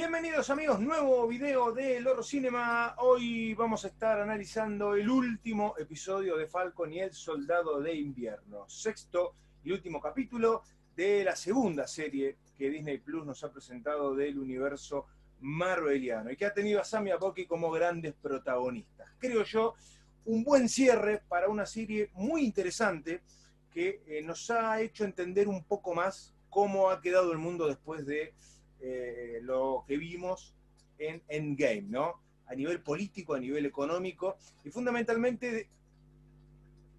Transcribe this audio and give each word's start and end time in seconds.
Bienvenidos 0.00 0.48
amigos, 0.48 0.80
nuevo 0.80 1.28
video 1.28 1.72
de 1.72 2.00
Loro 2.00 2.22
Cinema. 2.22 2.94
Hoy 3.00 3.52
vamos 3.52 3.84
a 3.84 3.88
estar 3.88 4.18
analizando 4.18 4.94
el 4.94 5.10
último 5.10 5.74
episodio 5.78 6.38
de 6.38 6.46
Falcon 6.46 6.90
y 6.90 7.00
el 7.00 7.12
Soldado 7.12 7.82
de 7.82 7.96
Invierno, 7.96 8.66
sexto 8.66 9.34
y 9.62 9.72
último 9.72 10.00
capítulo 10.00 10.62
de 10.96 11.22
la 11.22 11.36
segunda 11.36 11.86
serie 11.86 12.38
que 12.56 12.70
Disney 12.70 12.96
Plus 12.96 13.26
nos 13.26 13.44
ha 13.44 13.52
presentado 13.52 14.14
del 14.14 14.38
universo 14.38 15.04
marveliano 15.40 16.30
y 16.30 16.36
que 16.38 16.46
ha 16.46 16.54
tenido 16.54 16.80
a 16.80 16.84
Sam 16.84 17.08
y 17.36 17.44
como 17.44 17.70
grandes 17.70 18.14
protagonistas. 18.14 19.06
Creo 19.18 19.44
yo, 19.44 19.74
un 20.24 20.44
buen 20.44 20.70
cierre 20.70 21.22
para 21.28 21.50
una 21.50 21.66
serie 21.66 22.08
muy 22.14 22.46
interesante 22.46 23.20
que 23.70 24.02
eh, 24.06 24.22
nos 24.22 24.50
ha 24.50 24.80
hecho 24.80 25.04
entender 25.04 25.46
un 25.46 25.62
poco 25.62 25.94
más 25.94 26.34
cómo 26.48 26.88
ha 26.88 27.02
quedado 27.02 27.32
el 27.32 27.38
mundo 27.38 27.68
después 27.68 28.06
de 28.06 28.32
eh, 28.80 29.40
lo 29.42 29.84
que 29.86 29.96
vimos 29.96 30.54
en 30.98 31.22
Endgame, 31.28 31.82
¿no? 31.82 32.20
A 32.46 32.54
nivel 32.54 32.82
político, 32.82 33.34
a 33.34 33.40
nivel 33.40 33.66
económico, 33.66 34.36
y 34.64 34.70
fundamentalmente 34.70 35.68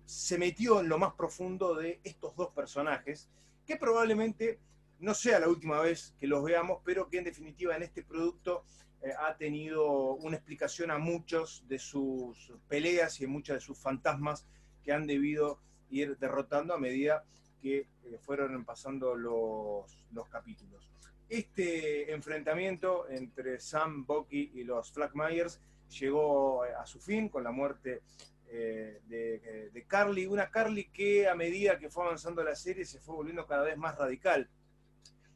se 0.06 0.38
metió 0.38 0.80
en 0.80 0.90
lo 0.90 0.98
más 0.98 1.14
profundo 1.14 1.76
de 1.76 2.00
estos 2.04 2.36
dos 2.36 2.50
personajes, 2.50 3.30
que 3.66 3.78
probablemente 3.78 4.60
no 5.00 5.14
sea 5.14 5.40
la 5.40 5.48
última 5.48 5.80
vez 5.82 6.16
que 6.20 6.28
los 6.28 6.44
veamos, 6.44 6.80
pero 6.84 7.10
que 7.10 7.18
en 7.18 7.24
definitiva 7.24 7.76
en 7.76 7.84
este 7.84 8.04
producto 8.04 8.64
eh, 9.02 9.14
ha 9.20 9.36
tenido 9.36 10.14
una 10.14 10.38
explicación 10.38 10.92
a 10.92 11.00
muchos 11.00 11.64
de 11.68 11.80
sus 11.80 12.54
peleas 12.68 13.20
y 13.20 13.26
a 13.26 13.28
muchos 13.28 13.56
de 13.56 13.62
sus 13.62 13.78
fantasmas 13.78 14.46
que 14.84 14.92
han 14.92 15.08
debido 15.08 15.60
ir 15.90 16.18
derrotando 16.18 16.74
a 16.74 16.78
medida 16.78 17.24
que 17.62 17.80
eh, 17.80 18.20
fueron 18.22 18.64
pasando 18.64 19.16
los, 19.16 19.98
los 20.12 20.30
capítulos 20.30 20.92
este 21.32 22.12
enfrentamiento 22.12 23.08
entre 23.10 23.58
Sam, 23.58 24.06
Bucky 24.06 24.52
y 24.54 24.66
los 24.66 24.94
Myers 25.14 25.62
llegó 25.90 26.64
a 26.64 26.86
su 26.86 27.00
fin 27.00 27.30
con 27.30 27.46
la 27.46 27.52
muerte 27.52 28.02
eh, 28.50 29.00
de, 29.08 29.86
Carly, 29.88 30.26
una 30.26 30.52
Carly 30.52 30.90
que 30.90 31.30
a 31.30 31.36
medida 31.36 31.80
que 31.80 31.90
fue 31.90 32.04
avanzando 32.04 32.44
la 32.44 32.54
serie 32.54 32.84
se 32.84 33.00
fue 33.00 33.16
volviendo 33.16 33.48
cada 33.48 33.64
vez 33.64 33.78
más 33.78 33.98
radical. 33.98 34.50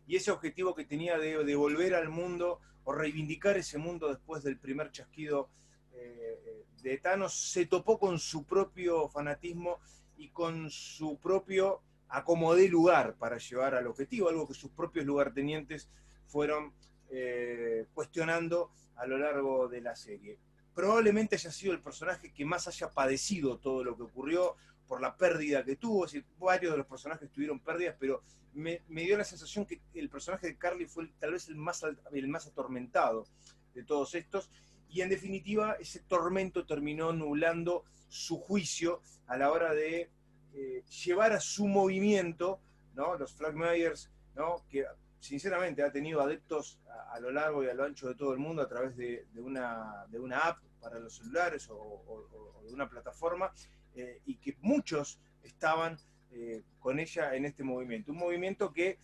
Y 0.05 0.17
ese 0.17 0.31
objetivo 0.31 0.75
que 0.75 0.83
tenía 0.83 1.17
de, 1.17 1.55
volver 1.55 1.95
al 1.95 2.09
mundo 2.09 2.59
o 2.83 2.91
reivindicar 2.91 3.55
ese 3.55 3.77
mundo 3.77 4.09
después 4.09 4.43
del 4.43 4.59
primer 4.59 4.91
chasquido 4.91 5.49
eh, 5.93 6.66
de 6.83 6.97
Thanos 6.97 7.51
se 7.51 7.67
topó 7.67 7.97
con 7.97 8.19
su 8.19 8.45
propio 8.45 9.07
fanatismo 9.07 9.79
y 10.17 10.29
con 10.29 10.69
su 10.69 11.17
propio 11.19 11.81
acomodé 12.09 12.67
lugar 12.67 13.15
para 13.15 13.37
llevar 13.37 13.75
al 13.75 13.87
objetivo, 13.87 14.29
algo 14.29 14.47
que 14.47 14.53
sus 14.53 14.71
propios 14.71 15.05
lugartenientes 15.05 15.89
fueron 16.27 16.73
eh, 17.09 17.85
cuestionando 17.93 18.71
a 18.95 19.05
lo 19.05 19.17
largo 19.17 19.67
de 19.67 19.81
la 19.81 19.95
serie. 19.95 20.37
Probablemente 20.73 21.35
haya 21.35 21.51
sido 21.51 21.73
el 21.73 21.81
personaje 21.81 22.33
que 22.33 22.45
más 22.45 22.67
haya 22.67 22.89
padecido 22.89 23.57
todo 23.59 23.83
lo 23.83 23.95
que 23.95 24.03
ocurrió 24.03 24.55
por 24.87 25.01
la 25.01 25.15
pérdida 25.15 25.63
que 25.63 25.75
tuvo, 25.75 26.05
varios 26.37 26.71
de 26.71 26.77
los 26.77 26.87
personajes 26.87 27.31
tuvieron 27.31 27.59
pérdidas, 27.59 27.95
pero 27.99 28.21
me, 28.53 28.81
dio 28.87 29.17
la 29.17 29.23
sensación 29.23 29.65
que 29.65 29.81
el 29.93 30.09
personaje 30.09 30.47
de 30.47 30.57
Carly 30.57 30.85
fue 30.85 31.07
tal 31.19 31.33
vez 31.33 31.47
el 31.47 31.55
más, 31.55 31.83
el 32.11 32.27
más 32.27 32.47
atormentado 32.47 33.25
de 33.73 33.83
todos 33.83 34.15
estos, 34.15 34.49
y 34.89 35.01
en 35.01 35.09
definitiva 35.09 35.73
ese 35.79 35.99
tormento 36.01 36.65
terminó 36.65 37.11
nublando 37.11 37.83
su 38.07 38.37
juicio 38.37 39.01
a 39.27 39.37
la 39.37 39.51
hora 39.51 39.73
de 39.73 40.09
eh, 40.57 40.85
llevar 41.05 41.33
a 41.33 41.39
su 41.41 41.67
movimiento, 41.67 42.61
¿no? 42.93 43.17
los 43.17 43.33
Flagmeyers, 43.33 44.09
¿no? 44.35 44.65
que 44.69 44.85
sinceramente 45.19 45.83
ha 45.83 45.91
tenido 45.91 46.21
adeptos 46.21 46.79
a, 47.11 47.19
lo 47.19 47.29
largo 47.29 47.61
y 47.61 47.67
a 47.67 47.73
lo 47.73 47.83
ancho 47.83 48.07
de 48.07 48.16
todo 48.16 48.31
el 48.31 48.39
mundo 48.39 48.61
a 48.61 48.67
través 48.69 48.95
de, 48.95 49.27
una, 49.35 50.05
de 50.07 50.17
una, 50.17 50.39
app 50.39 50.59
para 50.79 50.97
los 50.97 51.17
celulares 51.17 51.67
o, 51.69 52.61
de 52.65 52.73
una 52.73 52.89
plataforma, 52.89 53.51
eh, 53.95 54.21
y 54.25 54.38
que 54.38 54.55
muchos 54.61 55.19
estaban 55.44 55.97
eh, 56.31 56.63
con 56.79 57.01
ella 57.01 57.35
en 57.35 57.44
este 57.44 57.65
movimiento. 57.65 58.13
Un 58.13 58.19
movimiento 58.19 58.71
que, 58.71 58.99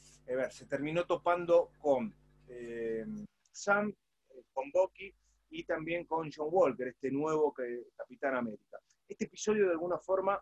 se 0.52 0.66
terminó 0.68 1.06
topando 1.06 1.72
con 1.80 2.16
Sam, 3.52 3.94
con 4.54 4.72
Bucky 4.72 5.14
y 5.50 5.66
también 5.66 6.06
con 6.06 6.32
John 6.32 6.48
Walker, 6.50 6.88
este 6.88 7.12
nuevo 7.12 7.54
Capitán 7.98 8.38
América. 8.38 8.78
Este 9.10 9.26
episodio 9.26 9.66
de 9.66 9.72
alguna 9.72 9.98
forma 9.98 10.42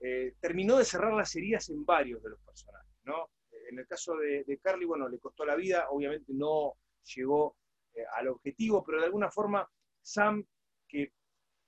eh, 0.00 0.34
terminó 0.40 0.76
de 0.76 0.84
cerrar 0.84 1.12
las 1.14 1.34
heridas 1.34 1.68
en 1.70 1.84
varios 1.84 2.22
de 2.22 2.30
los 2.30 2.40
personajes, 2.40 2.96
¿no? 3.04 3.30
En 3.68 3.78
el 3.78 3.86
caso 3.86 4.16
de, 4.16 4.58
Carly, 4.62 4.84
bueno, 4.84 5.08
le 5.08 5.18
costó 5.18 5.44
la 5.44 5.56
vida, 5.56 5.86
obviamente 5.90 6.32
no 6.32 6.74
llegó 7.14 7.56
eh, 7.94 8.04
al 8.16 8.28
objetivo, 8.28 8.84
pero 8.84 9.00
de 9.00 9.06
alguna 9.06 9.30
forma 9.30 9.68
Sam, 10.02 10.44
que 10.86 11.12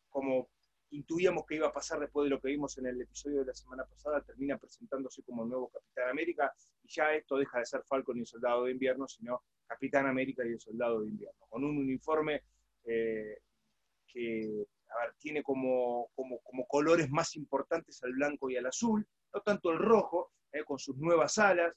como 0.09 0.49
intuíamos 0.91 1.45
que 1.47 1.57
iba 1.57 1.69
a 1.69 1.73
pasar 1.73 2.01
después 2.01 2.25
de 2.25 2.31
lo 2.31 2.41
que 2.41 2.49
vimos 2.49 2.77
en 2.79 2.87
el 2.87 3.01
episodio 3.01 3.41
de 3.41 3.47
la 3.47 3.55
semana 3.55 3.85
pasada, 3.85 4.23
termina 4.23 4.57
presentándose 4.59 5.23
como 5.23 5.43
el 5.43 5.51
nuevo 5.51 5.71
Capitán 5.71 6.11
América, 6.11 6.53
y 6.83 6.89
ya 6.89 7.15
esto 7.15 7.37
deja 7.37 7.59
de 7.59 7.67
ser 7.67 7.83
Falcon 7.85 8.17
y 8.17 8.21
el 8.21 8.27
Soldado 8.27 8.65
de 8.65 8.73
Invierno, 8.73 9.09
sino 9.09 9.43
Capitán 9.67 10.07
América 10.07 10.47
y 10.47 10.53
el 10.53 10.61
Soldado 10.61 11.01
de 11.01 11.09
Invierno, 11.09 11.47
con 11.49 11.65
un 11.65 11.79
uniforme 11.79 12.43
eh, 12.85 13.39
que 14.07 14.67
tiene 15.19 15.43
como, 15.43 16.11
colores 16.69 17.11
más 17.11 17.37
importantes 17.37 18.03
al 18.03 18.13
blanco 18.13 18.51
y 18.51 18.57
al 18.57 18.67
azul, 18.67 19.07
no 19.33 19.41
tanto 19.43 19.71
el 19.71 19.79
rojo, 19.79 20.33
eh, 20.53 20.65
con 20.65 20.79
sus 20.79 20.97
nuevas 20.97 21.39
alas, 21.39 21.75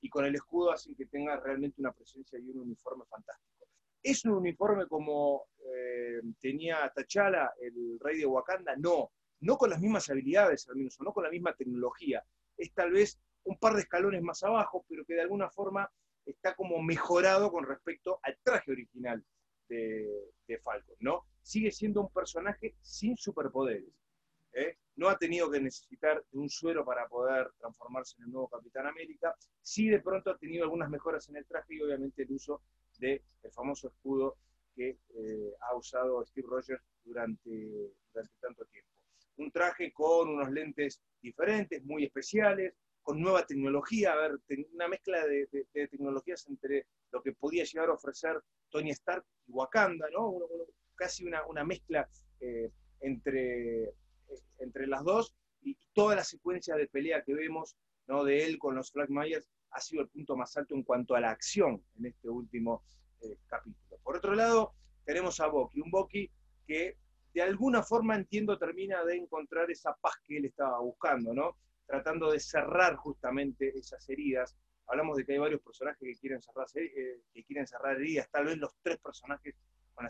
y 0.00 0.08
con 0.08 0.24
el 0.24 0.34
escudo 0.34 0.72
hacen 0.72 0.94
que 0.94 1.04
tenga 1.04 1.38
realmente 1.38 1.78
una 1.78 1.92
presencia 1.92 2.38
y 2.38 2.48
un 2.48 2.60
uniforme 2.60 3.04
fantástico. 3.04 3.68
¿Es 4.02 4.24
un 4.24 4.32
uniforme 4.32 4.86
como 4.86 5.48
eh, 5.58 6.22
tenía 6.40 6.90
T'Challa, 6.94 7.52
el 7.60 7.98
rey 8.00 8.18
de 8.18 8.26
Wakanda? 8.26 8.74
No, 8.76 9.12
no 9.40 9.58
con 9.58 9.68
las 9.68 9.80
mismas 9.80 10.08
habilidades 10.08 10.66
al 10.68 10.76
menos, 10.76 10.98
o 10.98 11.04
no 11.04 11.12
con 11.12 11.24
la 11.24 11.30
misma 11.30 11.54
tecnología. 11.54 12.24
Es 12.56 12.72
tal 12.72 12.92
vez 12.92 13.20
un 13.44 13.58
par 13.58 13.74
de 13.74 13.80
escalones 13.80 14.22
más 14.22 14.42
abajo, 14.42 14.86
pero 14.88 15.04
que 15.04 15.12
de 15.12 15.20
alguna 15.20 15.50
forma 15.50 15.90
está 16.24 16.54
como 16.54 16.82
mejorado 16.82 17.52
con 17.52 17.66
respecto 17.66 18.20
al 18.22 18.38
traje 18.42 18.72
original 18.72 19.22
de 19.68 20.58
Falcon, 20.62 20.96
¿no? 21.00 21.26
Sigue 21.44 21.70
siendo 21.70 22.00
un 22.00 22.08
personaje 22.10 22.74
sin 22.80 23.16
superpoderes. 23.16 23.92
¿eh? 24.54 24.78
No 24.96 25.08
ha 25.08 25.18
tenido 25.18 25.50
que 25.50 25.60
necesitar 25.60 26.24
de 26.32 26.38
un 26.38 26.48
suero 26.48 26.84
para 26.84 27.06
poder 27.06 27.50
transformarse 27.58 28.16
en 28.18 28.24
el 28.24 28.32
nuevo 28.32 28.48
Capitán 28.48 28.86
América. 28.86 29.36
Sí, 29.60 29.88
de 29.88 30.00
pronto 30.00 30.30
ha 30.30 30.38
tenido 30.38 30.64
algunas 30.64 30.90
mejoras 30.90 31.28
en 31.28 31.36
el 31.36 31.46
traje 31.46 31.74
y 31.74 31.82
obviamente 31.82 32.22
el 32.22 32.32
uso 32.32 32.62
del 32.98 33.22
famoso 33.52 33.88
escudo 33.88 34.38
que 34.74 34.98
eh, 35.14 35.52
ha 35.60 35.76
usado 35.76 36.24
Steve 36.24 36.48
Rogers 36.48 36.82
durante, 37.04 37.92
durante 38.12 38.34
tanto 38.40 38.64
tiempo. 38.64 38.90
Un 39.36 39.50
traje 39.50 39.92
con 39.92 40.28
unos 40.28 40.50
lentes 40.50 41.00
diferentes, 41.20 41.84
muy 41.84 42.04
especiales, 42.04 42.74
con 43.02 43.20
nueva 43.20 43.46
tecnología, 43.46 44.12
a 44.12 44.16
ver, 44.16 44.40
una 44.72 44.88
mezcla 44.88 45.26
de, 45.26 45.46
tecnologías 45.72 46.46
entre 46.48 46.86
lo 47.12 47.22
que 47.22 47.32
podía 47.32 47.64
llegar 47.64 47.90
a 47.90 47.94
ofrecer 47.94 48.42
Tony 48.70 48.90
Stark 48.90 49.24
y 49.46 49.52
Wakanda, 49.52 50.08
¿no? 50.10 50.38
Casi 50.94 51.24
una, 51.24 51.64
mezcla 51.64 52.08
eh, 52.40 52.70
entre, 53.00 53.84
eh, 53.84 53.94
entre 54.58 54.86
las 54.86 55.04
dos, 55.04 55.34
y 55.62 55.76
toda 55.92 56.16
la 56.16 56.24
secuencia 56.24 56.76
de 56.76 56.86
pelea 56.88 57.22
que 57.22 57.34
vemos 57.34 57.76
¿no? 58.06 58.24
de 58.24 58.44
él 58.44 58.58
con 58.58 58.74
los 58.74 58.90
Flag 58.90 59.10
Myers 59.10 59.48
ha 59.70 59.80
sido 59.80 60.02
el 60.02 60.08
punto 60.08 60.36
más 60.36 60.56
alto 60.56 60.74
en 60.74 60.82
cuanto 60.82 61.14
a 61.14 61.20
la 61.20 61.30
acción 61.30 61.82
en 61.98 62.06
este 62.06 62.28
último 62.28 62.84
eh, 63.22 63.36
capítulo. 63.46 63.98
Por 64.02 64.16
otro 64.16 64.34
lado, 64.34 64.74
tenemos 65.04 65.40
a 65.40 65.48
Bucky, 65.48 65.80
un 65.80 65.90
Bucky 65.90 66.30
que 66.66 66.96
de 67.32 67.42
alguna 67.42 67.82
forma 67.82 68.14
entiendo 68.14 68.58
termina 68.58 69.04
de 69.04 69.16
encontrar 69.16 69.70
esa 69.70 69.94
paz 69.96 70.14
que 70.24 70.36
él 70.36 70.44
estaba 70.44 70.78
buscando, 70.80 71.34
¿no? 71.34 71.56
Tratando 71.86 72.30
de 72.30 72.38
cerrar 72.38 72.94
justamente 72.96 73.76
esas 73.76 74.08
heridas. 74.08 74.56
Hablamos 74.86 75.16
de 75.16 75.24
que 75.24 75.32
hay 75.32 75.38
varios 75.38 75.60
personajes 75.60 76.00
que 76.00 76.20
quieren 76.20 76.40
cerrar, 76.40 76.66
que 76.72 77.44
quieren 77.44 77.66
cerrar 77.66 77.96
heridas, 77.96 78.30
tal 78.30 78.44
vez 78.44 78.58
los 78.58 78.72
tres 78.82 78.98
personajes 78.98 79.56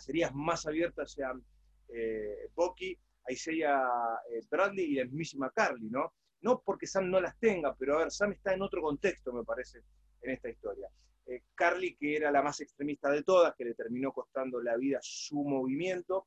heridas 0.08 0.34
más 0.34 0.66
abiertas 0.66 1.12
sean 1.12 1.44
eh, 1.88 2.48
Bucky, 2.54 2.98
Isaiah 3.28 3.82
eh, 4.30 4.40
Bradley 4.50 4.84
y 4.84 4.94
la 4.94 5.04
mismísima 5.04 5.50
Carly, 5.50 5.88
¿no? 5.88 6.12
No 6.42 6.62
porque 6.64 6.86
Sam 6.86 7.10
no 7.10 7.20
las 7.20 7.38
tenga, 7.38 7.74
pero 7.74 7.96
a 7.96 7.98
ver, 7.98 8.10
Sam 8.10 8.32
está 8.32 8.52
en 8.52 8.62
otro 8.62 8.82
contexto, 8.82 9.32
me 9.32 9.44
parece, 9.44 9.80
en 10.22 10.32
esta 10.32 10.50
historia. 10.50 10.88
Eh, 11.26 11.42
Carly, 11.54 11.96
que 11.96 12.16
era 12.16 12.30
la 12.30 12.42
más 12.42 12.60
extremista 12.60 13.10
de 13.10 13.22
todas, 13.22 13.54
que 13.56 13.64
le 13.64 13.74
terminó 13.74 14.12
costando 14.12 14.60
la 14.60 14.76
vida 14.76 14.98
su 15.00 15.42
movimiento, 15.42 16.26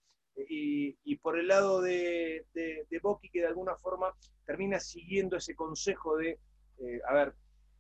y, 0.50 1.16
por 1.16 1.40
el 1.40 1.48
lado 1.48 1.82
de, 1.82 2.46
de, 2.54 2.86
de 2.92 3.02
que 3.34 3.40
de 3.40 3.48
alguna 3.48 3.76
forma 3.76 4.14
termina 4.46 4.80
siguiendo 4.80 5.36
ese 5.36 5.56
consejo 5.56 6.16
de, 6.16 6.40
a 7.08 7.14
ver, 7.16 7.34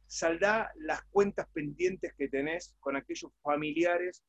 saldá 0.08 0.72
las 0.78 1.04
cuentas 1.12 1.48
pendientes 1.54 2.16
que 2.16 2.30
tenés 2.30 2.76
con 2.80 2.96
aquellos 2.96 3.32
familiares 3.44 4.24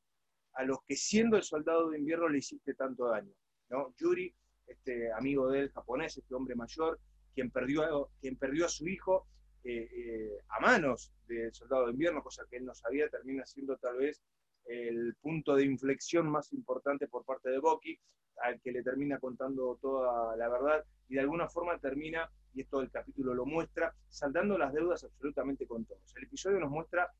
a 0.58 0.64
los 0.64 0.78
que 0.82 0.96
siendo 0.96 1.36
el 1.36 1.44
soldado 1.44 1.90
de 1.90 1.98
invierno 1.98 2.28
le 2.28 2.38
hiciste 2.38 2.74
tanto 2.74 3.06
daño. 3.08 3.32
¿no? 3.70 3.94
Yuri, 3.96 4.34
este 4.66 5.12
amigo 5.12 5.48
del 5.48 5.70
japonés, 5.70 6.16
este 6.16 6.34
hombre 6.34 6.56
mayor, 6.56 6.98
quien 7.32 7.52
perdió, 7.52 8.10
quien 8.20 8.36
perdió 8.36 8.66
a 8.66 8.68
su 8.68 8.88
hijo 8.88 9.28
eh, 9.62 9.88
eh, 9.92 10.38
a 10.48 10.60
manos 10.60 11.12
del 11.28 11.54
soldado 11.54 11.86
de 11.86 11.92
invierno, 11.92 12.24
cosa 12.24 12.44
que 12.50 12.56
él 12.56 12.64
no 12.64 12.74
sabía, 12.74 13.08
termina 13.08 13.46
siendo 13.46 13.76
tal 13.76 13.98
vez 13.98 14.20
el 14.64 15.14
punto 15.20 15.54
de 15.54 15.64
inflexión 15.64 16.28
más 16.28 16.52
importante 16.52 17.06
por 17.06 17.24
parte 17.24 17.50
de 17.50 17.60
Bucky, 17.60 17.96
al 18.42 18.60
que 18.60 18.72
le 18.72 18.82
termina 18.82 19.20
contando 19.20 19.78
toda 19.80 20.36
la 20.36 20.48
verdad 20.48 20.84
y 21.08 21.14
de 21.14 21.20
alguna 21.20 21.48
forma 21.48 21.78
termina, 21.78 22.28
y 22.52 22.62
esto 22.62 22.80
el 22.80 22.90
capítulo 22.90 23.32
lo 23.32 23.46
muestra, 23.46 23.94
saldando 24.08 24.58
las 24.58 24.72
deudas 24.72 25.04
absolutamente 25.04 25.68
con 25.68 25.84
todos. 25.84 26.16
El 26.16 26.24
episodio 26.24 26.58
nos 26.58 26.70
muestra 26.70 27.12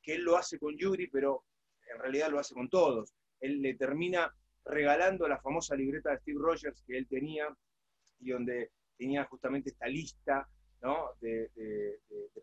que 0.00 0.14
él 0.14 0.22
lo 0.22 0.36
hace 0.36 0.60
con 0.60 0.76
Yuri, 0.76 1.08
pero 1.08 1.44
en 1.92 1.98
realidad 1.98 2.30
lo 2.30 2.38
hace 2.38 2.54
con 2.54 2.68
todos. 2.68 3.14
Él 3.40 3.60
le 3.60 3.74
termina 3.74 4.34
regalando 4.64 5.28
la 5.28 5.40
famosa 5.40 5.76
libreta 5.76 6.10
de 6.10 6.18
Steve 6.18 6.38
Rogers 6.40 6.82
que 6.86 6.98
él 6.98 7.06
tenía 7.08 7.48
y 8.20 8.30
donde 8.30 8.72
tenía 8.96 9.24
justamente 9.24 9.70
esta 9.70 9.86
lista 9.86 10.48
de, 11.20 11.50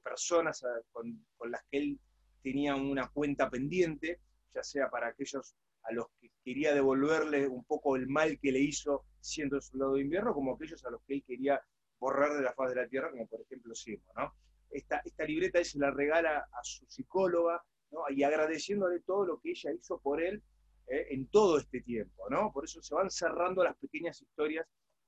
personas 0.03 0.63
con, 0.91 1.25
con 1.37 1.51
las 1.51 1.63
que 1.71 1.77
él 1.77 1.99
tenía 2.41 2.75
una 2.75 3.07
cuenta 3.09 3.49
pendiente, 3.49 4.19
ya 4.53 4.63
sea 4.63 4.89
para 4.89 5.07
aquellos 5.07 5.55
a 5.83 5.93
los 5.93 6.07
que 6.19 6.29
quería 6.43 6.73
devolverle 6.73 7.47
un 7.47 7.63
poco 7.63 7.95
el 7.95 8.07
mal 8.07 8.39
que 8.39 8.51
le 8.51 8.59
hizo 8.59 9.05
siendo 9.19 9.55
el 9.55 9.61
soldado 9.61 9.95
de 9.95 10.01
invierno, 10.01 10.33
como 10.33 10.53
aquellos 10.53 10.83
a 10.85 10.89
los 10.89 11.01
que 11.03 11.15
él 11.15 11.23
quería 11.25 11.61
borrar 11.99 12.33
de 12.33 12.41
la 12.41 12.53
faz 12.53 12.69
de 12.69 12.75
la 12.75 12.87
tierra, 12.87 13.11
como 13.11 13.27
por 13.27 13.41
ejemplo 13.41 13.73
Simo. 13.73 14.03
¿no? 14.15 14.33
Esta, 14.69 15.01
esta 15.05 15.23
libreta 15.25 15.59
él 15.59 15.65
se 15.65 15.79
la 15.79 15.91
regala 15.91 16.49
a 16.51 16.63
su 16.63 16.85
psicóloga 16.85 17.63
y 18.09 18.23
agradeciéndole 18.23 18.99
todo 19.01 19.25
lo 19.25 19.39
que 19.39 19.51
ella 19.51 19.71
hizo 19.71 19.99
por 19.99 20.21
él 20.21 20.41
eh, 20.87 21.07
en 21.11 21.27
todo 21.27 21.57
este 21.57 21.81
tiempo. 21.81 22.29
¿no? 22.29 22.51
Por 22.51 22.65
eso 22.65 22.81
se 22.81 22.95
van 22.95 23.09
cerrando 23.09 23.63
las 23.63 23.75
pequeñas 23.77 24.21
historias 24.21 24.67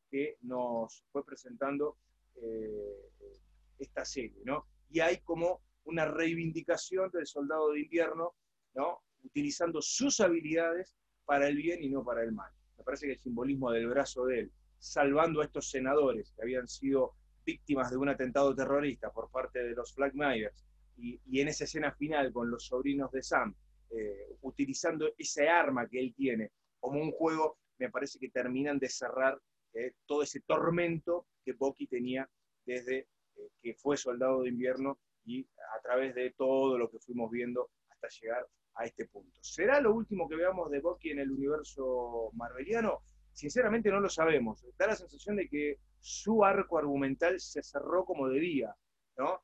que 0.10 0.38
nos 0.42 1.04
fue 1.12 1.26
presentando 1.26 1.98
eh, 2.36 3.12
esta 3.80 4.06
serie. 4.06 4.42
¿no? 4.46 4.68
Y 4.90 5.00
hay 5.00 5.20
como 5.20 5.62
una 5.86 6.06
reivindicación 6.06 7.12
del 7.12 7.28
soldado 7.28 7.72
de 7.72 7.82
invierno, 7.82 8.36
¿no? 8.74 9.02
utilizando 9.24 9.82
sus 9.82 10.20
habilidades 10.20 10.96
para 11.26 11.48
el 11.48 11.58
bien 11.58 11.84
y 11.84 11.90
no 11.90 12.04
para 12.04 12.24
el 12.24 12.32
mal. 12.32 12.52
Me 12.78 12.84
parece 12.84 13.08
que 13.08 13.14
el 13.14 13.20
simbolismo 13.20 13.72
del 13.72 13.88
brazo 13.88 14.26
de 14.26 14.42
él, 14.42 14.52
salvando 14.78 15.42
a 15.42 15.46
estos 15.46 15.70
senadores 15.70 16.32
que 16.36 16.44
habían 16.44 16.68
sido 16.68 17.16
víctimas 17.46 17.92
de 17.92 17.98
un 17.98 18.10
atentado 18.10 18.56
terrorista 18.56 19.12
por 19.12 19.30
parte 19.30 19.64
de 19.64 19.76
los 19.76 19.94
Flag 19.94 20.14
y, 20.98 21.40
en 21.40 21.48
esa 21.48 21.66
escena 21.66 21.92
final 21.92 22.32
con 22.32 22.50
los 22.50 22.66
sobrinos 22.66 23.12
de 23.12 23.22
Sam, 23.22 23.56
eh, 23.90 24.38
utilizando 24.42 25.12
ese 25.18 25.48
arma 25.48 25.88
que 25.88 26.00
él 26.00 26.14
tiene 26.16 26.52
como 26.80 27.02
un 27.02 27.12
juego, 27.12 27.58
me 27.78 27.90
parece 27.90 28.20
que 28.20 28.30
terminan 28.30 28.80
de 28.80 28.90
cerrar 28.90 29.40
eh, 29.74 29.94
todo 30.06 30.24
ese 30.24 30.42
tormento 30.42 31.28
que 31.44 31.54
Bucky 31.54 31.88
tenía 31.88 32.30
desde 32.66 33.08
eh, 33.36 33.50
que 33.62 33.74
fue 33.76 33.98
soldado 33.98 34.42
de 34.42 34.50
invierno 34.50 35.00
y 35.26 35.48
a 35.78 35.82
través 35.82 36.16
de 36.16 36.32
todo 36.32 36.78
lo 36.78 36.90
que 36.90 37.00
fuimos 37.00 37.30
viendo 37.32 37.70
hasta 37.90 38.08
llegar 38.10 38.48
a 38.76 38.86
este 38.86 39.06
punto. 39.08 39.40
¿Será 39.42 39.82
lo 39.82 39.94
último 39.94 40.28
que 40.30 40.36
veamos 40.36 40.70
de 40.72 40.80
Bucky 40.80 41.12
en 41.12 41.20
el 41.20 41.32
universo 41.32 42.30
marveliano? 42.34 43.02
Sinceramente 43.32 43.90
no 43.90 44.00
lo 44.00 44.10
sabemos. 44.10 44.66
Da 44.78 44.88
la 44.88 44.96
sensación 44.96 45.36
de 45.36 45.50
que 45.50 45.80
su 46.00 46.46
arco 46.46 46.78
argumental 46.78 47.40
se 47.40 47.64
cerró 47.64 48.06
como 48.06 48.30
debía, 48.30 48.76
¿no? 49.18 49.42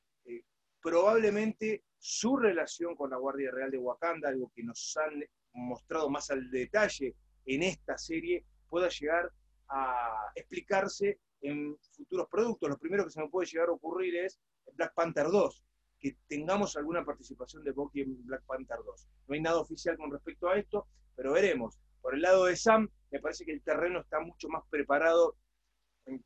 Probablemente 0.81 1.83
su 1.97 2.35
relación 2.35 2.95
con 2.95 3.11
la 3.11 3.17
Guardia 3.17 3.51
Real 3.51 3.69
de 3.69 3.77
Wakanda, 3.77 4.29
algo 4.29 4.51
que 4.55 4.63
nos 4.63 4.97
han 4.97 5.23
mostrado 5.53 6.09
más 6.09 6.31
al 6.31 6.49
detalle 6.49 7.15
en 7.45 7.63
esta 7.63 7.97
serie, 7.97 8.45
pueda 8.67 8.89
llegar 8.89 9.31
a 9.69 10.31
explicarse 10.35 11.19
en 11.41 11.77
futuros 11.95 12.27
productos. 12.29 12.69
Lo 12.69 12.77
primero 12.77 13.03
que 13.03 13.11
se 13.11 13.19
nos 13.19 13.29
puede 13.29 13.47
llegar 13.47 13.69
a 13.69 13.73
ocurrir 13.73 14.15
es 14.15 14.39
Black 14.73 14.93
Panther 14.93 15.27
2, 15.27 15.63
que 15.99 16.17
tengamos 16.27 16.75
alguna 16.77 17.05
participación 17.05 17.63
de 17.63 17.71
Bucky 17.71 18.01
en 18.01 18.25
Black 18.25 18.43
Panther 18.45 18.79
2. 18.83 19.07
No 19.27 19.35
hay 19.35 19.41
nada 19.41 19.59
oficial 19.59 19.97
con 19.97 20.11
respecto 20.11 20.49
a 20.49 20.57
esto, 20.57 20.87
pero 21.15 21.33
veremos. 21.33 21.79
Por 22.01 22.15
el 22.15 22.21
lado 22.21 22.45
de 22.45 22.55
Sam, 22.55 22.89
me 23.11 23.19
parece 23.19 23.45
que 23.45 23.51
el 23.51 23.61
terreno 23.61 24.01
está 24.01 24.19
mucho 24.19 24.49
más 24.49 24.63
preparado 24.69 25.37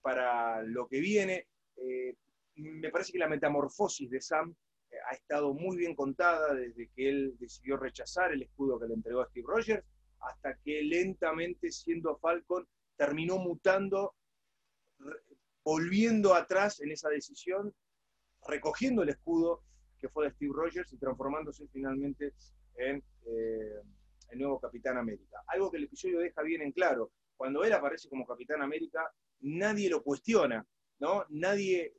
para 0.02 0.64
lo 0.64 0.88
que 0.88 1.00
viene. 1.00 1.48
Eh, 1.78 2.16
me 2.56 2.90
parece 2.90 3.12
que 3.12 3.20
la 3.20 3.28
metamorfosis 3.28 4.10
de 4.10 4.22
Sam 4.22 4.56
eh, 4.90 4.96
ha 5.10 5.16
estado 5.16 5.54
muy 5.54 5.78
bien 5.78 5.96
contada 5.96 6.54
desde 6.54 6.90
que 6.90 7.10
él 7.10 7.36
decidió 7.40 7.78
rechazar 7.78 8.32
el 8.34 8.44
escudo 8.44 8.80
que 8.80 8.88
le 8.88 8.94
entregó 8.94 9.22
a 9.22 9.28
Steve 9.28 9.48
Rogers, 9.48 9.86
hasta 10.20 10.56
que 10.64 10.82
lentamente, 10.82 11.72
siendo 11.72 12.18
Falcon, 12.18 12.68
terminó 12.96 13.38
mutando, 13.38 14.16
volviendo 15.64 16.34
atrás 16.34 16.80
en 16.82 16.92
esa 16.92 17.10
decisión 17.10 17.74
recogiendo 18.48 19.04
el 19.04 19.10
escudo 19.10 19.64
que 20.00 20.10
fue 20.10 20.26
de 20.26 20.34
Steve 20.34 20.54
Rogers 20.56 20.94
y 20.94 20.98
transformándose 20.98 21.68
finalmente 21.68 22.34
en 22.78 23.04
eh, 23.26 23.82
el 24.30 24.40
nuevo 24.40 24.60
Capitán 24.60 24.98
América. 24.98 25.44
Algo 25.48 25.72
que 25.72 25.78
el 25.78 25.86
episodio 25.86 26.20
deja 26.20 26.42
bien 26.42 26.62
en 26.62 26.72
claro. 26.72 27.12
Cuando 27.38 27.64
él 27.64 27.74
aparece 27.74 28.10
como 28.10 28.26
Capitán 28.26 28.62
América, 28.62 29.12
nadie 29.42 29.90
lo 29.90 30.04
cuestiona, 30.04 30.66
¿no? 31.00 31.26
Nadie 31.30 31.94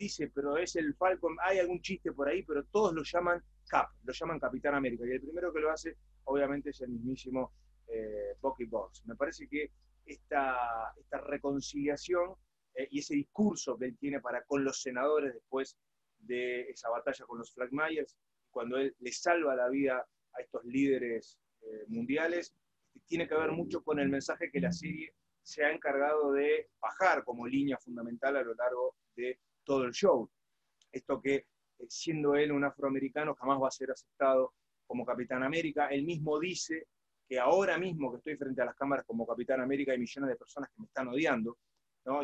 dice, 0.00 0.32
pero 0.34 0.56
es 0.56 0.76
el 0.76 0.94
Falcon, 0.94 1.36
hay 1.42 1.58
algún 1.58 1.82
chiste 1.82 2.10
por 2.12 2.26
ahí, 2.26 2.42
pero 2.42 2.64
todos 2.64 2.94
lo 2.94 3.02
llaman 3.02 3.42
Cap, 3.68 3.90
lo 4.02 4.12
llaman 4.14 4.40
Capitán 4.40 4.74
América. 4.74 5.04
Y 5.06 5.10
el 5.10 5.20
primero 5.20 5.52
que 5.52 5.60
lo 5.60 5.70
hace, 5.70 5.96
obviamente, 6.24 6.70
es 6.70 6.80
el 6.80 6.88
mismísimo 6.88 7.52
eh, 7.86 8.34
Bucky 8.40 8.64
Box. 8.64 9.04
Me 9.04 9.14
parece 9.14 9.46
que 9.46 9.70
esta, 10.06 10.92
esta 10.98 11.18
reconciliación 11.18 12.34
eh, 12.74 12.88
y 12.90 13.00
ese 13.00 13.14
discurso 13.14 13.76
que 13.76 13.84
él 13.84 13.98
tiene 13.98 14.20
para 14.20 14.42
con 14.44 14.64
los 14.64 14.80
senadores 14.80 15.34
después 15.34 15.76
de 16.18 16.62
esa 16.70 16.88
batalla 16.88 17.26
con 17.26 17.38
los 17.38 17.52
Flag 17.52 17.70
cuando 18.50 18.78
él 18.78 18.96
le 18.98 19.12
salva 19.12 19.54
la 19.54 19.68
vida 19.68 20.04
a 20.32 20.40
estos 20.40 20.64
líderes 20.64 21.38
eh, 21.60 21.84
mundiales, 21.88 22.54
tiene 23.06 23.28
que 23.28 23.34
ver 23.34 23.52
mucho 23.52 23.82
con 23.82 24.00
el 24.00 24.08
mensaje 24.08 24.50
que 24.50 24.60
la 24.60 24.72
serie 24.72 25.14
se 25.42 25.64
ha 25.64 25.72
encargado 25.72 26.32
de 26.32 26.70
bajar 26.80 27.22
como 27.24 27.46
línea 27.46 27.76
fundamental 27.78 28.36
a 28.36 28.42
lo 28.42 28.54
largo 28.54 28.96
de 29.14 29.38
todo 29.70 29.84
el 29.84 29.92
show. 29.92 30.28
Esto 30.90 31.20
que, 31.20 31.34
eh, 31.36 31.46
siendo 31.88 32.34
él 32.34 32.50
un 32.50 32.64
afroamericano, 32.64 33.36
jamás 33.36 33.62
va 33.62 33.68
a 33.68 33.70
ser 33.70 33.92
aceptado 33.92 34.54
como 34.84 35.06
Capitán 35.06 35.44
América. 35.44 35.86
Él 35.86 36.04
mismo 36.04 36.40
dice 36.40 36.88
que 37.28 37.38
ahora 37.38 37.78
mismo 37.78 38.10
que 38.10 38.16
estoy 38.16 38.36
frente 38.36 38.60
a 38.62 38.64
las 38.64 38.74
cámaras 38.74 39.04
como 39.06 39.24
Capitán 39.24 39.60
América 39.60 39.92
hay 39.92 39.98
millones 39.98 40.30
de 40.30 40.34
personas 40.34 40.70
que 40.70 40.80
me 40.80 40.86
están 40.86 41.06
odiando, 41.06 41.56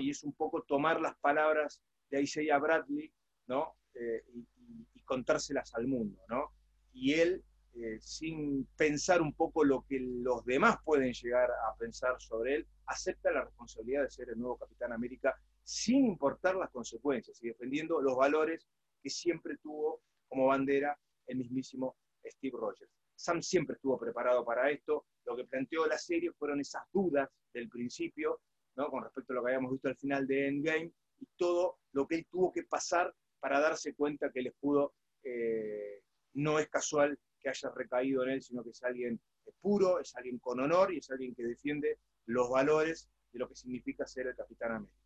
y 0.01 0.11
es 0.11 0.25
un 0.25 0.33
poco 0.33 0.63
tomar 0.63 1.01
las 1.01 1.17
palabras 1.19 1.81
de 2.11 2.23
Isaiah 2.23 2.59
Bradley, 2.59 3.13
¿no? 3.47 3.77
Eh, 3.95 4.25
y, 4.35 5.03
contárselas 5.05 5.73
al 5.77 5.87
mundo, 5.87 6.21
¿no? 6.29 6.51
Y 6.93 7.13
él, 7.13 7.45
eh, 7.75 7.99
sin 8.01 8.67
pensar 8.77 9.23
un 9.23 9.35
poco 9.35 9.63
lo 9.63 9.85
que 9.89 10.01
los 10.01 10.45
demás 10.45 10.79
pueden 10.85 11.13
llegar 11.13 11.49
a 11.49 11.77
pensar 11.77 12.21
sobre 12.21 12.57
él, 12.57 12.67
acepta 12.87 13.31
la 13.31 13.45
responsabilidad 13.45 14.03
de 14.03 14.11
ser 14.11 14.31
el 14.31 14.39
nuevo 14.41 14.57
Capitán 14.57 14.93
América 14.93 15.41
sin 15.67 16.07
importar 16.07 16.55
las 16.55 16.71
consecuencias 16.71 17.43
y 17.43 17.49
defendiendo 17.49 18.01
los 18.01 18.17
valores 18.17 18.69
que 19.03 19.11
siempre 19.11 19.57
tuvo 19.59 20.01
como 20.29 20.47
bandera 20.47 20.97
el 21.27 21.39
mismísimo 21.39 21.97
Steve 22.25 22.57
Rogers. 22.57 22.91
Sam 23.17 23.43
siempre 23.43 23.75
estuvo 23.75 23.99
preparado 23.99 24.45
para 24.45 24.71
esto. 24.71 25.07
Lo 25.25 25.37
que 25.37 25.45
planteó 25.45 25.87
la 25.87 25.99
serie 25.99 26.33
fueron 26.33 26.61
esas 26.61 26.83
dudas 26.93 27.29
del 27.53 27.69
principio 27.69 28.41
con 28.85 29.03
respecto 29.03 29.33
a 29.33 29.37
lo 29.37 29.43
que 29.43 29.49
habíamos 29.49 29.73
visto 29.73 29.89
al 29.89 29.97
final 29.97 30.27
de 30.27 30.49
Endgame, 30.49 30.93
y 31.19 31.27
todo 31.37 31.79
lo 31.93 32.07
que 32.07 32.17
él 32.17 32.27
tuvo 32.31 32.53
que 32.53 32.63
pasar 32.65 33.15
para 33.41 33.59
darse 33.59 33.95
cuenta 33.95 34.31
que 34.31 34.41
el 34.41 34.49
escudo 34.49 34.93
eh, 35.23 36.03
no 36.35 36.59
es 36.59 36.69
casual 36.69 37.19
que 37.41 37.49
haya 37.49 37.71
recaído 37.71 38.23
en 38.25 38.31
él, 38.31 38.43
sino 38.43 38.63
que 38.63 38.71
es 38.71 38.83
alguien 38.83 39.19
puro, 39.63 39.99
es 39.99 40.15
alguien 40.15 40.39
con 40.39 40.61
honor 40.61 40.93
y 40.93 40.99
es 40.99 41.11
alguien 41.11 41.35
que 41.35 41.45
defiende 41.45 41.99
los 42.27 42.51
valores 42.51 43.09
de 43.33 43.39
lo 43.39 43.49
que 43.49 43.55
significa 43.55 44.07
ser 44.07 44.27
el 44.27 44.37
Capitán 44.37 44.73
América. 44.73 45.06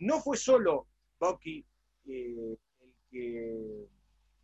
No 0.00 0.20
fue 0.20 0.36
solo 0.36 0.86
Bucky 1.18 1.64
eh, 2.06 2.56
el 2.80 2.94
que 3.10 3.88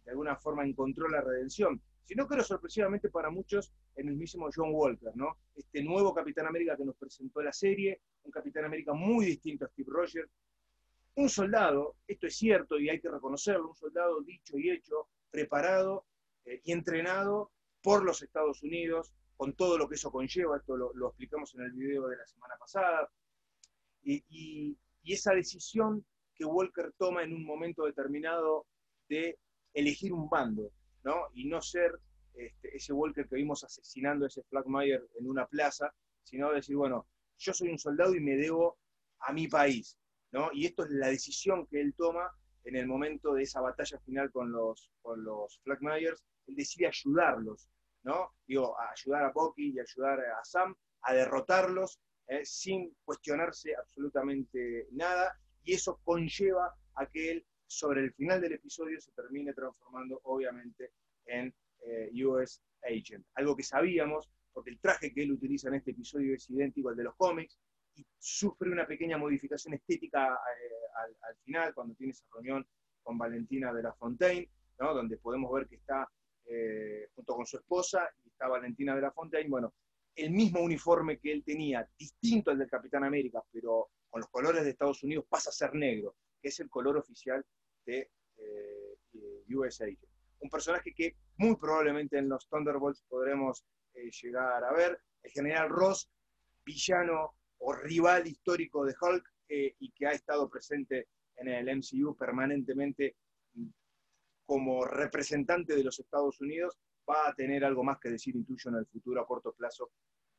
de 0.05 0.11
alguna 0.11 0.37
forma 0.37 0.65
encontró 0.65 1.09
la 1.09 1.21
redención, 1.21 1.81
sino 2.05 2.29
que 2.29 2.43
sorpresivamente 2.43 3.09
para 3.09 3.31
muchos 3.31 3.73
el 3.97 4.15
mismo 4.15 4.49
John 4.55 4.71
Walker, 4.73 5.11
¿no? 5.17 5.39
Este 5.55 5.83
nuevo 5.83 6.15
Capitán 6.15 6.47
América 6.47 6.77
que 6.77 6.85
nos 6.85 6.97
presentó 6.97 7.43
la 7.43 7.53
serie, 7.53 8.01
un 8.23 8.31
Capitán 8.31 8.65
América 8.65 8.93
muy 8.93 9.27
distinto 9.27 9.65
a 9.65 9.69
Steve 9.69 9.89
Rogers, 9.91 10.31
un 11.17 11.29
soldado, 11.29 11.97
esto 12.07 12.27
es 12.27 12.37
cierto 12.37 12.79
y 12.79 12.89
hay 12.91 13.01
que 13.01 13.11
reconocerlo, 13.11 13.69
un 13.71 13.75
soldado 13.75 14.21
dicho 14.21 14.59
y 14.59 14.71
hecho, 14.71 15.09
preparado 15.31 16.05
eh, 16.45 16.61
y 16.65 16.73
entrenado 16.73 17.51
por 17.83 18.05
los 18.05 18.23
Estados 18.23 18.63
Unidos, 18.63 19.15
con 19.37 19.55
todo 19.55 19.79
lo 19.79 19.89
que 19.89 19.95
eso 19.95 20.11
conlleva, 20.11 20.59
esto 20.59 20.77
lo, 20.77 21.09
explicamos 21.09 21.55
en 21.55 21.63
el 21.63 21.73
video 21.73 22.07
de 22.09 22.17
la 22.17 22.27
semana 22.27 22.55
pasada, 22.59 23.11
y, 24.03 24.77
esa 25.13 25.33
decisión 25.33 26.05
que 26.35 26.45
Walker 26.45 26.93
toma 26.99 27.23
en 27.23 27.33
un 27.33 27.45
momento 27.45 27.85
determinado 27.85 28.67
de 29.09 29.39
elegir 29.75 30.13
un 30.13 30.29
bando, 30.29 30.71
¿no? 31.05 31.29
Y 31.35 31.47
no 31.47 31.61
ser 31.61 31.93
este, 32.35 32.77
ese 32.77 32.93
Walker 32.93 33.27
que 33.29 33.37
vimos 33.37 33.65
asesinando 33.65 34.25
a 34.25 34.29
ese 34.29 34.43
Flagmeyer 34.45 35.07
en 35.19 35.29
una 35.29 35.47
plaza, 35.47 35.93
sino 36.23 36.53
decir, 36.53 36.77
bueno, 36.77 37.07
yo 37.39 37.53
soy 37.53 37.69
un 37.69 37.79
soldado 37.79 38.15
y 38.15 38.21
me 38.21 38.37
debo 38.37 38.79
a 39.21 39.33
mi 39.33 39.49
país, 39.49 39.97
¿no? 40.33 40.51
Y 40.53 40.67
esto 40.67 40.85
es 40.85 40.91
la 40.91 41.09
decisión 41.09 41.67
que 41.67 41.81
él 41.81 41.95
toma 41.97 42.31
en 42.65 42.77
el 42.77 42.87
momento 42.87 43.33
de 43.33 43.45
esa 43.45 43.61
batalla 43.61 43.99
final 44.01 44.31
con 44.33 44.51
los, 44.51 44.91
con 45.01 45.25
los 45.25 45.61
Flagmeyers, 45.63 46.23
él 46.49 46.57
decide 46.57 46.89
ayudarlos, 46.89 47.69
¿no? 48.03 48.35
Digo, 48.47 48.79
a 48.79 48.91
ayudar 48.91 49.25
a 49.25 49.33
Bucky 49.33 49.73
y 49.73 49.81
ayudar 49.81 50.21
a 50.21 50.45
Sam 50.45 50.75
a 51.03 51.15
derrotarlos 51.15 52.01
eh, 52.29 52.45
sin 52.45 52.95
cuestionarse 53.05 53.75
absolutamente 53.77 54.89
nada, 54.93 55.39
y 55.65 55.75
eso 55.75 56.01
conlleva 56.05 56.75
a 56.95 57.07
que 57.07 57.31
él, 57.33 57.47
sobre 57.67 58.03
el 58.03 58.13
final 58.15 58.41
del 58.41 58.55
episodio, 58.55 59.01
se 59.01 59.13
termine 59.13 59.53
transformando, 59.53 60.21
obviamente, 60.25 60.93
en 61.27 61.53
eh, 61.81 62.25
US 62.25 62.63
Agent. 62.83 63.27
Algo 63.35 63.57
que 63.57 63.63
sabíamos, 63.63 64.31
porque 64.53 64.71
el 64.71 64.81
traje 64.81 65.13
que 65.13 65.23
él 65.23 65.33
utiliza 65.33 65.69
en 65.69 65.75
este 65.75 65.91
episodio 65.91 66.35
es 66.35 66.49
idéntico 66.51 66.89
al 66.89 66.97
de 66.97 67.05
los 67.05 67.15
cómics, 67.17 67.59
y 67.97 68.07
sufre 68.19 68.71
una 68.71 68.87
pequeña 68.87 69.19
modificación 69.19 69.75
estética 69.75 70.35
eh, 70.35 71.15
al, 71.29 71.37
final, 71.45 71.75
cuando 71.75 71.95
tiene 71.95 72.13
esa 72.13 72.25
reunión 72.33 72.67
con 73.03 73.19
Valentina 73.19 73.73
de 73.73 73.83
la 73.83 73.93
Fontaine, 73.95 74.51
donde 74.79 75.17
podemos 75.17 75.53
ver 75.53 75.67
que 75.67 75.77
está 75.77 76.09
eh, 76.45 77.09
junto 77.15 77.35
con 77.35 77.47
su 77.47 77.57
esposa 77.57 78.09
y 78.25 78.29
está 78.29 78.47
Valentina 78.49 78.95
de 78.95 79.01
la 79.01 79.11
Fontaine, 79.11 79.49
bueno, 79.49 79.73
el 80.17 80.31
mismo 80.31 80.61
uniforme 80.61 81.19
que 81.19 81.31
él 81.31 81.45
tenía, 81.45 81.89
distinto 81.99 82.51
al 82.51 82.59
del 82.59 82.71
Capitán 82.71 83.05
América, 83.05 83.43
pero 83.53 83.91
con 84.09 84.21
los 84.21 84.31
colores 84.31 84.65
de 84.65 84.71
Estados 84.71 85.03
Unidos, 85.03 85.27
pasa 85.29 85.51
a 85.51 85.53
ser 85.53 85.75
negro, 85.75 86.17
que 86.41 86.49
es 86.49 86.59
el 86.61 86.71
color 86.71 86.97
oficial 86.97 87.45
de 87.85 88.11
eh, 88.39 89.45
USA. 89.55 89.87
Un 90.41 90.51
personaje 90.51 90.95
que 90.95 91.17
muy 91.37 91.57
probablemente 91.57 92.19
en 92.19 92.29
los 92.29 92.49
Thunderbolts 92.49 93.05
podremos 93.09 93.65
eh, 93.95 94.11
llegar 94.23 94.65
a 94.65 94.73
ver. 94.73 94.99
El 95.23 95.31
general 95.31 95.69
Ross, 95.69 96.09
villano 96.65 97.35
o 97.59 97.73
rival 97.73 98.27
histórico 98.27 98.85
de 98.85 98.95
Hulk 98.99 99.33
y 99.49 99.93
que 99.93 100.07
ha 100.07 100.11
estado 100.11 100.49
presente 100.49 101.09
en 101.37 101.49
el 101.49 101.77
MCU 101.77 102.17
permanentemente 102.17 103.17
como 104.45 104.85
representante 104.85 105.75
de 105.75 105.85
los 105.85 105.99
Estados 105.99 106.41
Unidos, 106.41 106.79
va 107.09 107.29
a 107.29 107.35
tener 107.35 107.65
algo 107.65 107.83
más 107.85 107.99
que 107.99 108.11
decir, 108.11 108.37
intuyo, 108.37 108.71
en 108.71 108.77
el 108.77 108.87
futuro 108.87 109.21
a 109.21 109.27
corto 109.27 109.53
plazo 109.53 109.91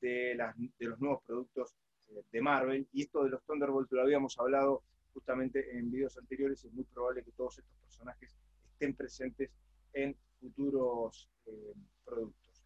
de, 0.01 0.37
los 0.79 0.99
nuevos 0.99 1.23
productos 1.23 1.75
eh, 2.09 2.23
de 2.31 2.41
Marvel. 2.41 2.87
Y 2.91 3.03
esto 3.03 3.23
de 3.23 3.29
los 3.31 3.43
Thunderbolts 3.45 3.91
lo 3.91 4.01
habíamos 4.01 4.37
hablado 4.39 4.83
justamente 5.13 5.77
en 5.77 5.89
videos 5.89 6.17
anteriores, 6.17 6.63
es 6.63 6.73
muy 6.73 6.83
probable 6.83 7.23
que 7.23 7.31
todos 7.31 7.57
estos 7.57 7.75
personajes 7.79 8.37
estén 8.71 8.95
presentes 8.95 9.51
en 9.93 10.15
futuros 10.39 11.27
eh, 11.47 11.73
productos. 12.05 12.63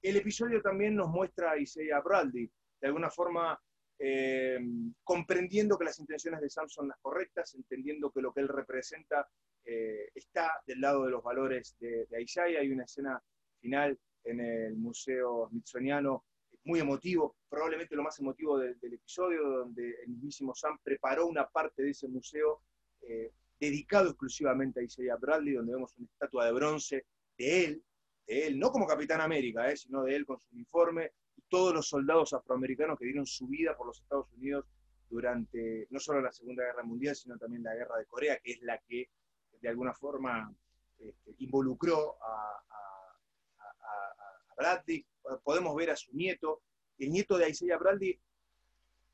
El 0.00 0.16
episodio 0.16 0.62
también 0.62 0.96
nos 0.96 1.08
muestra 1.08 1.52
a 1.52 1.58
Isaiah 1.58 2.00
Bradley, 2.00 2.50
de 2.80 2.86
alguna 2.86 3.10
forma 3.10 3.60
eh, 3.98 4.58
comprendiendo 5.04 5.78
que 5.78 5.84
las 5.84 6.00
intenciones 6.00 6.40
de 6.40 6.50
Sam 6.50 6.68
son 6.68 6.88
las 6.88 6.98
correctas, 7.00 7.54
entendiendo 7.54 8.10
que 8.10 8.20
lo 8.20 8.32
que 8.32 8.40
él 8.40 8.48
representa 8.48 9.28
eh, 9.64 10.10
está 10.14 10.52
del 10.66 10.80
lado 10.80 11.04
de 11.04 11.10
los 11.10 11.22
valores 11.22 11.76
de, 11.78 12.06
de 12.06 12.26
Hay 12.58 12.70
una 12.70 12.84
escena 12.84 13.22
final 13.60 13.98
en 14.24 14.40
el 14.40 14.76
Museo 14.76 15.48
Smithsoniano 15.50 16.24
muy 16.64 16.80
emotivo, 16.80 17.36
probablemente 17.48 17.96
lo 17.96 18.02
más 18.02 18.18
emotivo 18.20 18.58
del, 18.58 18.76
episodio, 18.80 19.42
donde 19.42 19.96
el 20.02 20.10
mismísimo 20.10 20.54
Sam 20.54 20.78
preparó 20.82 21.26
una 21.26 21.48
parte 21.48 21.82
de 21.82 21.90
ese 21.90 22.08
museo 22.08 22.62
eh, 23.02 23.32
dedicado 23.58 24.10
exclusivamente 24.10 24.80
a 24.80 24.82
Isaiah 24.84 25.16
Bradley, 25.16 25.54
donde 25.54 25.72
vemos 25.72 25.96
una 25.98 26.06
estatua 26.06 26.46
de 26.46 26.52
bronce 26.52 27.06
de 27.36 27.64
él, 27.64 27.84
de 28.26 28.46
él, 28.46 28.58
no 28.58 28.70
como 28.70 28.86
Capitán 28.86 29.20
América, 29.20 29.70
eh, 29.70 29.76
sino 29.76 30.04
de 30.04 30.14
él 30.14 30.24
con 30.24 30.38
su 30.38 30.54
uniforme, 30.54 31.10
y 31.36 31.42
todos 31.48 31.74
los 31.74 31.88
soldados 31.88 32.32
afroamericanos 32.32 32.98
que 32.98 33.06
dieron 33.06 33.26
su 33.26 33.48
vida 33.48 33.76
por 33.76 33.86
los 33.86 34.00
Estados 34.00 34.30
Unidos 34.34 34.66
durante 35.08 35.86
no 35.90 35.98
solo 35.98 36.20
la 36.20 36.32
Segunda 36.32 36.64
Guerra 36.64 36.84
Mundial, 36.84 37.16
sino 37.16 37.36
también 37.38 37.62
la 37.62 37.74
Guerra 37.74 37.98
de 37.98 38.06
Corea, 38.06 38.38
que 38.42 38.52
es 38.52 38.62
la 38.62 38.78
que 38.86 39.08
de 39.62 39.68
alguna 39.68 39.94
forma 39.94 40.54
este, 40.98 41.34
involucró 41.38 42.16
a, 42.22 42.58
Bradley. 44.56 45.04
Podemos 45.42 45.74
ver 45.74 45.90
a 45.90 45.96
su 45.96 46.12
nieto. 46.12 46.62
El 46.98 47.10
nieto 47.10 47.38
de 47.38 47.48
Isaiah 47.48 47.78
Bradley 47.78 48.20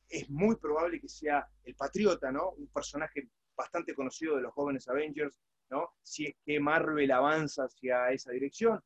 es 0.09 0.29
muy 0.29 0.57
probable 0.57 1.01
que 1.01 1.09
sea 1.09 1.49
el 1.65 1.75
Patriota, 1.77 2.33
¿no? 2.33 2.51
Un 2.51 2.67
personaje 2.69 3.29
bastante 3.57 3.95
conocido 3.95 4.37
de 4.37 4.43
los 4.43 4.53
jóvenes 4.53 4.89
Avengers, 4.89 5.41
¿no? 5.71 5.95
Si 6.03 6.27
es 6.27 6.35
que 6.45 6.59
Marvel 6.59 7.11
avanza 7.13 7.65
hacia 7.65 8.11
esa 8.11 8.33
dirección. 8.33 8.83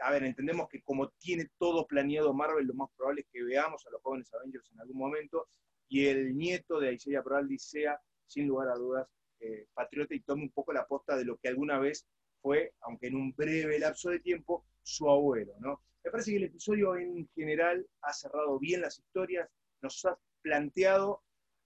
A 0.00 0.10
ver, 0.10 0.24
entendemos 0.24 0.68
que 0.68 0.82
como 0.82 1.08
tiene 1.18 1.50
todo 1.58 1.86
planeado 1.86 2.32
Marvel, 2.32 2.66
lo 2.66 2.74
más 2.74 2.90
probable 2.96 3.22
es 3.22 3.26
que 3.32 3.42
veamos 3.42 3.84
a 3.86 3.90
los 3.90 4.00
jóvenes 4.02 4.32
Avengers 4.32 4.70
en 4.70 4.80
algún 4.80 4.98
momento 4.98 5.48
y 5.88 6.06
el 6.06 6.36
nieto 6.36 6.78
de 6.78 6.94
Isaiah 6.94 7.22
Bradley 7.22 7.58
sea, 7.58 8.00
sin 8.26 8.46
lugar 8.46 8.68
a 8.68 8.74
dudas, 8.74 9.08
eh, 9.40 9.66
patriota 9.74 10.14
y 10.14 10.20
tome 10.20 10.42
un 10.42 10.50
poco 10.50 10.72
la 10.72 10.86
posta 10.86 11.16
de 11.16 11.24
lo 11.24 11.36
que 11.36 11.48
alguna 11.48 11.78
vez 11.78 12.06
fue, 12.40 12.72
aunque 12.80 13.08
en 13.08 13.16
un 13.16 13.34
breve 13.34 13.78
lapso 13.78 14.10
de 14.10 14.20
tiempo, 14.20 14.64
su 14.82 15.10
abuelo. 15.10 15.54
¿no? 15.58 15.82
Me 16.04 16.10
parece 16.10 16.30
que 16.30 16.38
el 16.38 16.44
episodio 16.44 16.96
en 16.96 17.28
general 17.34 17.86
ha 18.02 18.12
cerrado 18.12 18.58
bien 18.58 18.80
las 18.80 18.98
historias, 18.98 19.48
nos 19.82 20.04
ha 20.06 20.18
planteado 20.42 21.22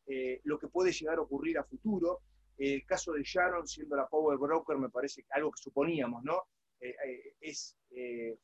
eh, 0.07 0.41
lo 0.45 0.59
que 0.59 0.69
puede 0.69 0.93
llegar 0.93 1.19
a 1.19 1.23
ocurrir 1.23 1.59
a 1.59 1.65
futuro. 1.65 2.23
El 2.57 2.85
caso 2.85 3.13
de 3.13 3.23
Sharon 3.23 3.67
siendo 3.67 3.97
la 3.97 4.09
Power 4.09 4.37
Broker 4.39 4.77
me 4.77 4.91
parece 4.91 5.25
algo 5.31 5.51
que 5.53 5.63
suponíamos, 5.63 6.25
¿no? 6.25 6.43
Eh, 6.81 7.35
es 7.41 7.77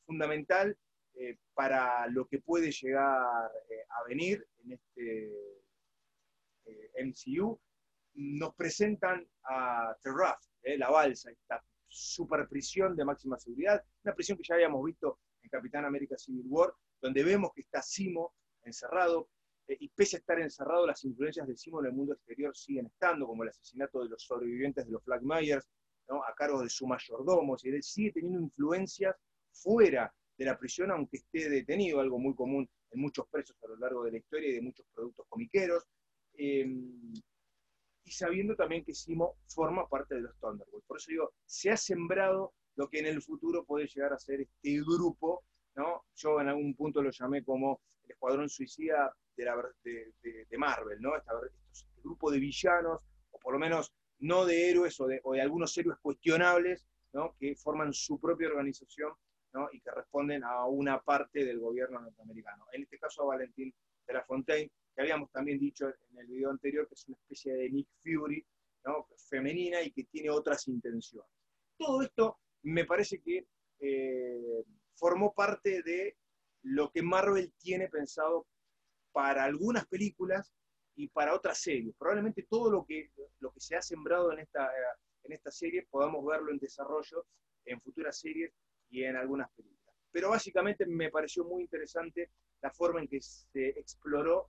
fundamental 0.05 0.77
para 1.55 2.07
lo 2.09 2.27
que 2.29 2.41
puede 2.41 2.71
llegar 2.71 3.07
a 3.09 4.05
venir 4.07 4.47
en 4.59 4.73
este 4.73 5.33
MCU 7.03 7.59
nos 8.17 8.55
presentan 8.55 9.27
a 9.45 9.97
Terrath, 10.03 10.43
eh, 10.63 10.79
la 10.79 10.91
balsa, 10.91 11.31
esta 11.31 11.63
super 11.89 12.49
prisión 12.49 12.97
de 12.97 13.05
máxima 13.05 13.39
seguridad, 13.39 13.83
una 14.05 14.15
prisión 14.15 14.37
que 14.37 14.45
ya 14.45 14.55
habíamos 14.55 14.85
visto 14.85 15.21
en 15.43 15.51
Capitán 15.51 15.85
América 15.85 16.17
Civil 16.19 16.45
War, 16.49 16.73
donde 17.01 17.23
vemos 17.23 17.53
que 17.55 17.61
está 17.61 17.81
Simo 17.83 18.35
encerrado, 18.63 19.29
eh, 19.69 19.77
y 19.81 19.89
pese 19.89 20.17
a 20.17 20.21
estar 20.21 20.41
encerrado, 20.41 20.87
las 20.87 21.05
influencias 21.05 21.47
de 21.47 21.57
Simo 21.57 21.81
en 21.81 21.87
el 21.87 21.93
mundo 21.93 22.15
exterior 22.15 22.57
siguen 22.57 22.87
estando, 22.87 23.27
como 23.27 23.43
el 23.43 23.51
asesinato 23.51 24.03
de 24.03 24.11
los 24.11 24.23
sobrevivientes 24.23 24.87
de 24.87 24.93
los 24.93 25.05
Flag 25.05 25.23
Myers, 25.23 25.67
a 26.09 26.35
cargo 26.35 26.63
de 26.63 26.69
su 26.69 26.87
mayordomo, 26.87 27.57
y 27.63 27.69
él 27.69 27.83
sigue 27.83 28.13
teniendo 28.13 28.41
influencias 28.41 29.17
fuera 29.51 30.15
de 30.39 30.45
la 30.45 30.59
prisión, 30.59 30.91
aunque 30.91 31.17
esté 31.17 31.49
detenido, 31.49 32.01
algo 32.01 32.19
muy 32.19 32.35
común 32.35 32.69
en 32.91 33.01
muchos 33.01 33.27
presos 33.29 33.57
a 33.65 33.69
lo 33.69 33.77
largo 33.77 34.05
de 34.05 34.13
la 34.13 34.19
historia 34.19 34.51
y 34.51 34.55
de 34.55 34.63
muchos 34.63 34.87
productos 34.95 35.27
comiqueros. 35.29 35.85
Em, 36.35 37.13
y 38.07 38.13
sabiendo 38.13 38.55
también 38.55 38.85
que 38.85 38.95
Simo 38.95 39.37
forma 39.49 39.89
parte 39.89 40.15
de 40.15 40.23
los 40.23 40.39
Thunderbolts. 40.39 40.87
Por 40.87 40.97
eso 40.97 41.11
digo, 41.11 41.33
se 41.45 41.71
ha 41.71 41.77
sembrado 41.77 42.55
lo 42.77 42.89
que 42.89 43.01
en 43.01 43.07
el 43.07 43.21
futuro 43.21 43.65
puede 43.65 43.89
llegar 43.89 44.13
a 44.13 44.19
ser 44.19 44.43
este 44.43 44.81
grupo, 44.81 45.43
¿no? 45.75 46.05
Yo 46.15 46.41
en 46.41 46.49
algún 46.49 46.75
punto 46.77 47.03
lo 47.03 47.11
llamé 47.11 47.45
como 47.45 47.81
el 48.05 48.13
escuadrón 48.13 48.49
suicida 48.49 49.13
de, 49.37 50.57
Marvel, 50.57 51.01
¿no? 51.01 51.17
Este, 51.17 51.87
grupo 52.03 52.31
de 52.31 52.39
villanos, 52.39 53.01
o 53.33 53.39
por 53.41 53.55
lo 53.55 53.59
menos 53.59 53.93
no 54.21 54.47
de 54.47 54.71
héroes 54.71 54.99
o 55.01 55.07
de, 55.07 55.21
o 55.25 55.33
de 55.33 55.41
algunos 55.41 55.77
héroes 55.77 55.99
cuestionables, 56.01 56.87
¿no? 57.13 57.35
Que 57.41 57.57
forman 57.57 57.93
su 57.93 58.21
propia 58.21 58.49
organización 58.49 59.13
¿no? 59.53 59.69
y 59.73 59.81
que 59.81 59.91
responden 59.91 60.45
a 60.45 60.65
una 60.67 61.01
parte 61.01 61.45
del 61.45 61.59
gobierno 61.59 62.01
norteamericano. 62.01 62.67
En 62.73 62.83
este 62.83 62.99
caso 62.99 63.23
a 63.23 63.37
Valentín 63.37 63.75
de 64.07 64.15
la 64.15 64.23
Fontaine, 64.23 64.71
que 64.95 65.03
habíamos 65.03 65.31
también 65.33 65.59
dicho 65.59 65.93
el 66.27 66.35
video 66.35 66.51
anterior, 66.51 66.89
que 66.89 66.95
es 66.95 67.09
una 67.09 67.17
especie 67.17 67.55
de 67.55 67.71
Nick 67.71 67.89
Fury, 68.03 68.45
femenina 69.29 69.83
y 69.83 69.91
que 69.91 70.05
tiene 70.05 70.31
otras 70.31 70.69
intenciones. 70.69 71.31
Todo 71.77 72.03
esto 72.03 72.39
me 72.63 72.85
parece 72.85 73.21
que 73.21 73.47
eh, 73.81 74.65
formó 74.95 75.35
parte 75.35 75.83
de 75.83 76.17
lo 76.63 76.91
que 76.91 77.03
Marvel 77.03 77.53
tiene 77.59 77.89
pensado 77.89 78.47
para 79.13 79.45
algunas 79.45 79.87
películas 79.87 80.53
y 80.95 81.09
para 81.09 81.35
otras 81.35 81.61
series. 81.61 81.95
Probablemente 81.99 82.47
todo 82.49 82.71
lo 82.71 82.85
que, 82.87 83.11
lo 83.41 83.51
que 83.53 83.61
se 83.61 83.77
ha 83.77 83.83
sembrado 83.83 84.33
en 84.33 84.41
esta, 84.41 84.71
en 85.25 85.33
esta 85.33 85.51
serie 85.51 85.87
podamos 85.91 86.25
verlo 86.25 86.53
en 86.53 86.59
desarrollo 86.59 87.27
en 87.65 87.81
futuras 87.81 88.19
series 88.19 88.53
y 88.89 89.03
en 89.03 89.17
algunas 89.17 89.51
películas. 89.53 89.95
Pero 90.13 90.31
básicamente 90.31 90.87
me 90.87 91.11
pareció 91.11 91.45
muy 91.45 91.63
interesante 91.63 92.31
la 92.63 92.71
forma 92.71 93.01
en 93.01 93.09
que 93.09 93.21
se 93.21 93.69
exploró 93.71 94.49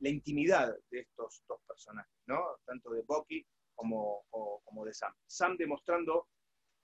la 0.00 0.08
intimidad 0.08 0.76
de 0.90 1.00
estos 1.00 1.42
dos 1.46 1.60
personajes, 1.66 2.12
¿no? 2.26 2.58
tanto 2.64 2.90
de 2.90 3.02
Bucky 3.02 3.46
como, 3.74 4.24
como 4.64 4.84
de 4.84 4.92
Sam. 4.92 5.12
Sam 5.26 5.56
demostrando 5.56 6.28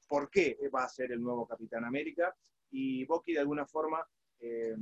por 0.09 0.31
qué 0.31 0.59
va 0.75 0.85
a 0.85 0.89
ser 0.89 1.13
el 1.13 1.23
nuevo 1.23 1.47
Capitán 1.47 1.85
América 1.85 2.35
y 2.71 3.05
Bucky 3.05 3.33
de 3.33 3.41
alguna 3.41 3.67
forma 3.67 4.07
eh, 4.41 4.77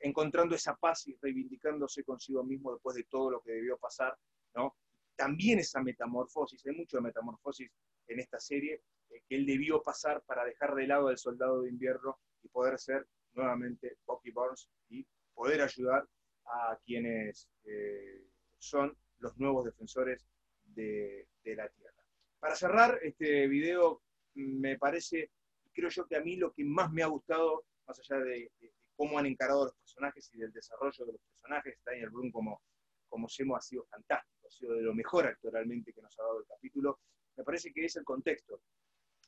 encontrando 0.00 0.54
esa 0.54 0.76
paz 0.76 1.06
y 1.06 1.16
reivindicándose 1.20 2.04
consigo 2.04 2.42
mismo 2.42 2.72
después 2.72 2.96
de 2.96 3.04
todo 3.04 3.30
lo 3.30 3.42
que 3.42 3.52
debió 3.52 3.78
pasar. 3.78 4.16
¿no? 4.54 4.76
También 5.16 5.58
esa 5.58 5.82
metamorfosis, 5.82 6.64
hay 6.66 6.74
mucho 6.74 6.96
de 6.96 7.04
metamorfosis 7.04 7.70
en 8.08 8.20
esta 8.20 8.40
serie 8.40 8.82
eh, 9.10 9.22
que 9.28 9.36
él 9.36 9.46
debió 9.46 9.82
pasar 9.82 10.22
para 10.22 10.44
dejar 10.44 10.74
de 10.74 10.86
lado 10.86 11.08
al 11.08 11.18
soldado 11.18 11.62
de 11.62 11.70
invierno 11.70 12.18
y 12.42 12.48
poder 12.48 12.78
ser 12.78 13.06
nuevamente 13.32 13.98
Bucky 14.04 14.30
Barnes 14.30 14.68
y 14.88 15.06
poder 15.34 15.62
ayudar 15.62 16.06
a 16.46 16.78
quienes 16.84 17.48
eh, 17.64 18.24
son 18.58 18.96
los 19.18 19.38
nuevos 19.38 19.64
defensores 19.64 20.26
de, 20.64 21.26
la 21.44 21.68
Tierra. 21.68 22.04
Para 22.38 22.56
cerrar 22.56 22.98
este 23.02 23.46
video, 23.46 24.02
me 24.34 24.78
parece, 24.78 25.30
creo 25.72 25.90
yo 25.90 26.06
que 26.06 26.16
a 26.16 26.20
mí 26.20 26.36
lo 26.36 26.52
que 26.52 26.64
más 26.64 26.92
me 26.92 27.02
ha 27.02 27.06
gustado, 27.06 27.64
más 27.86 27.98
allá 28.00 28.22
de, 28.22 28.50
cómo 28.96 29.18
han 29.18 29.26
encarado 29.26 29.66
los 29.66 29.74
personajes 29.74 30.30
y 30.34 30.38
del 30.38 30.52
desarrollo 30.52 31.04
de 31.06 31.12
los 31.12 31.20
personajes, 31.22 31.78
Daniel 31.84 32.10
Brun 32.10 32.30
como, 32.30 32.62
como 33.08 33.28
Semo 33.28 33.56
ha 33.56 33.60
sido 33.60 33.84
fantástico, 33.86 34.48
ha 34.48 34.50
sido 34.50 34.74
de 34.74 34.82
lo 34.82 34.94
mejor 34.94 35.26
actoralmente 35.26 35.92
que 35.92 36.02
nos 36.02 36.18
ha 36.18 36.22
dado 36.22 36.40
el 36.40 36.46
capítulo. 36.46 37.00
Me 37.36 37.44
parece 37.44 37.72
que 37.72 37.84
es 37.84 37.96
el 37.96 38.04
contexto, 38.04 38.60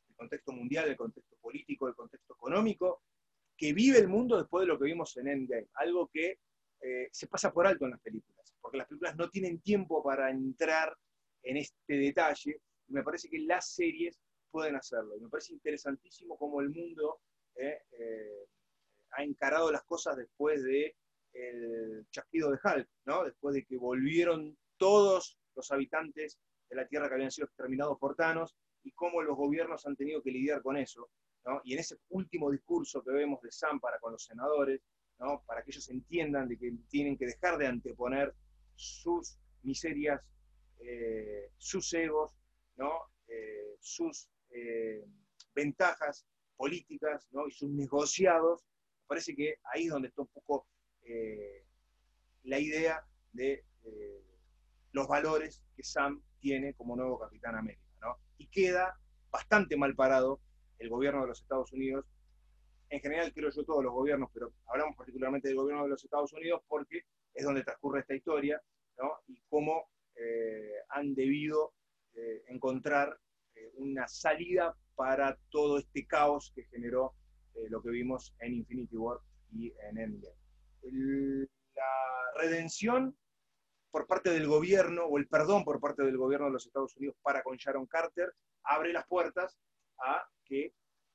el 0.09 0.14
contexto 0.14 0.52
mundial, 0.52 0.88
el 0.88 0.97
contexto 0.97 1.37
político, 1.40 1.88
el 1.88 1.94
contexto 1.94 2.35
económico, 2.35 3.02
que 3.56 3.73
vive 3.73 3.99
el 3.99 4.09
mundo 4.09 4.37
después 4.37 4.62
de 4.62 4.73
lo 4.73 4.78
que 4.78 4.87
vimos 4.87 5.16
en 5.16 5.28
Endgame, 5.28 5.68
algo 5.75 6.09
que 6.12 6.38
eh, 6.87 7.09
se 7.11 7.26
pasa 7.29 7.50
por 7.50 7.67
alto 7.67 7.87
en 7.87 7.93
las 7.93 8.00
películas, 8.00 8.55
porque 8.61 8.76
las 8.76 8.87
películas 8.87 9.17
no 9.17 9.31
tienen 9.31 9.59
tiempo 9.62 10.03
para 10.03 10.31
entrar 10.31 10.95
en 11.43 11.57
este 11.57 11.95
detalle, 11.95 12.61
y 12.87 12.93
me 12.93 13.03
parece 13.03 13.31
que 13.31 13.38
las 13.38 13.71
series 13.71 14.21
pueden 14.50 14.76
hacerlo. 14.76 15.14
Me 15.19 15.31
parece 15.31 15.55
interesantísimo 15.55 16.37
cómo 16.37 16.61
el 16.61 16.69
mundo 16.69 17.21
eh, 17.55 17.79
eh, 17.93 18.47
ha 19.12 19.23
encarado 19.23 19.73
las 19.73 19.83
cosas 19.85 20.19
después 20.19 20.62
de 20.62 20.95
el 21.33 22.07
chasquido 22.11 22.50
de 22.50 22.59
Hulk, 22.62 22.88
¿no? 23.07 23.25
después 23.25 23.55
de 23.55 23.64
que 23.64 23.79
volvieron 23.79 24.55
todos 24.76 25.38
los 25.57 25.73
habitantes 25.73 26.38
de 26.69 26.76
la 26.76 26.87
Tierra 26.87 27.09
que 27.09 27.14
habían 27.14 27.31
sido 27.31 27.47
exterminados 27.47 27.99
por 27.99 28.14
Thanos 28.14 28.55
y 28.83 28.93
cómo 28.93 29.23
los 29.23 29.37
gobiernos 29.37 29.87
han 29.87 29.97
tenido 29.97 30.23
que 30.23 30.31
lidiar 30.31 30.61
con 30.61 30.76
eso. 30.76 31.09
Y 31.64 31.73
en 31.73 31.81
ese 31.81 31.97
último 32.11 32.50
discurso 32.50 33.03
que 33.03 33.11
vemos 33.11 33.41
de 33.41 33.50
Sam 33.50 33.81
para 33.81 33.99
con 33.99 34.12
los 34.12 34.25
senadores, 34.25 34.83
para 35.47 35.62
que 35.62 35.71
ellos 35.71 35.88
entiendan 35.88 36.49
de 36.49 36.59
que 36.59 36.73
tienen 36.88 37.16
que 37.16 37.26
dejar 37.26 37.59
de 37.59 37.66
anteponer 37.66 38.35
sus 38.75 39.38
miserias, 39.62 40.21
eh, 40.81 41.50
sus 41.57 41.93
egos, 41.95 42.37
¿no? 42.76 42.90
Eh, 43.26 43.76
sus 43.81 44.28
eh, 44.50 45.04
ventajas 45.54 46.26
políticas 46.57 47.28
y 47.49 47.50
sus 47.52 47.71
negociados. 47.71 48.64
parece 49.07 49.35
que 49.35 49.57
ahí 49.73 49.85
es 49.85 49.90
donde 49.90 50.09
está 50.09 50.23
un 50.23 50.28
poco 50.28 50.66
la 52.45 52.59
idea 52.59 53.04
de 53.33 53.62
los 54.93 55.07
valores 55.07 55.62
que 55.76 55.83
Sam 55.83 56.23
tiene 56.40 56.73
como 56.75 56.97
nuevo 56.97 57.19
Capitán 57.19 57.57
América. 57.57 57.83
Y 58.38 58.47
queda 58.49 58.99
bastante 59.31 59.76
mal 59.76 59.95
parado 59.95 60.40
el 60.78 60.88
gobierno 60.88 61.23
de 61.23 61.28
los 61.28 61.43
Estados 61.43 61.73
Unidos 61.73 62.07
en 62.95 63.01
general 63.01 63.33
creo 63.33 63.51
yo 63.51 63.65
todos 63.65 63.83
los 63.83 63.93
gobiernos, 63.93 64.31
pero 64.33 64.53
hablamos 64.67 64.97
particularmente 64.97 65.49
del 65.49 65.57
gobierno 65.57 65.85
de 65.85 65.91
los 65.91 66.05
Estados 66.05 66.33
Unidos 66.33 66.63
porque 66.69 67.03
es 67.35 67.45
donde 67.45 67.65
transcurre 67.65 68.01
esta 68.01 68.15
historia, 68.15 68.63
y 69.27 69.41
cómo 69.49 69.91
eh, 70.15 70.75
han 70.91 71.15
debido 71.15 71.75
eh, 72.15 72.45
encontrar 72.49 73.19
eh, 73.55 73.73
una 73.75 74.07
salida 74.07 74.77
para 74.95 75.37
todo 75.51 75.79
este 75.79 76.07
caos 76.07 76.53
que 76.55 76.65
generó 76.65 77.15
lo 77.69 77.81
que 77.83 77.91
vimos 77.91 78.35
en 78.41 78.53
Infinity 78.53 78.97
War 78.97 79.19
y 79.53 79.73
en 79.89 79.99
Endgame. 79.99 80.35
la 80.83 82.43
redención 82.43 83.17
por 83.93 84.09
parte 84.09 84.31
del 84.31 84.49
gobierno, 84.49 85.05
o 85.05 85.19
el 85.19 85.29
perdón 85.29 85.65
por 85.65 85.79
parte 85.79 86.03
del 86.03 86.17
gobierno 86.17 86.47
de 86.47 86.53
los 86.53 86.67
Estados 86.67 86.97
Unidos 86.97 87.17
para 87.23 87.45
con 87.45 87.57
Sharon 87.57 87.87
Carter, 87.87 88.33
abre 88.65 88.93
las 88.93 89.07
puertas 89.07 89.57
a 89.99 90.29
que 90.45 90.75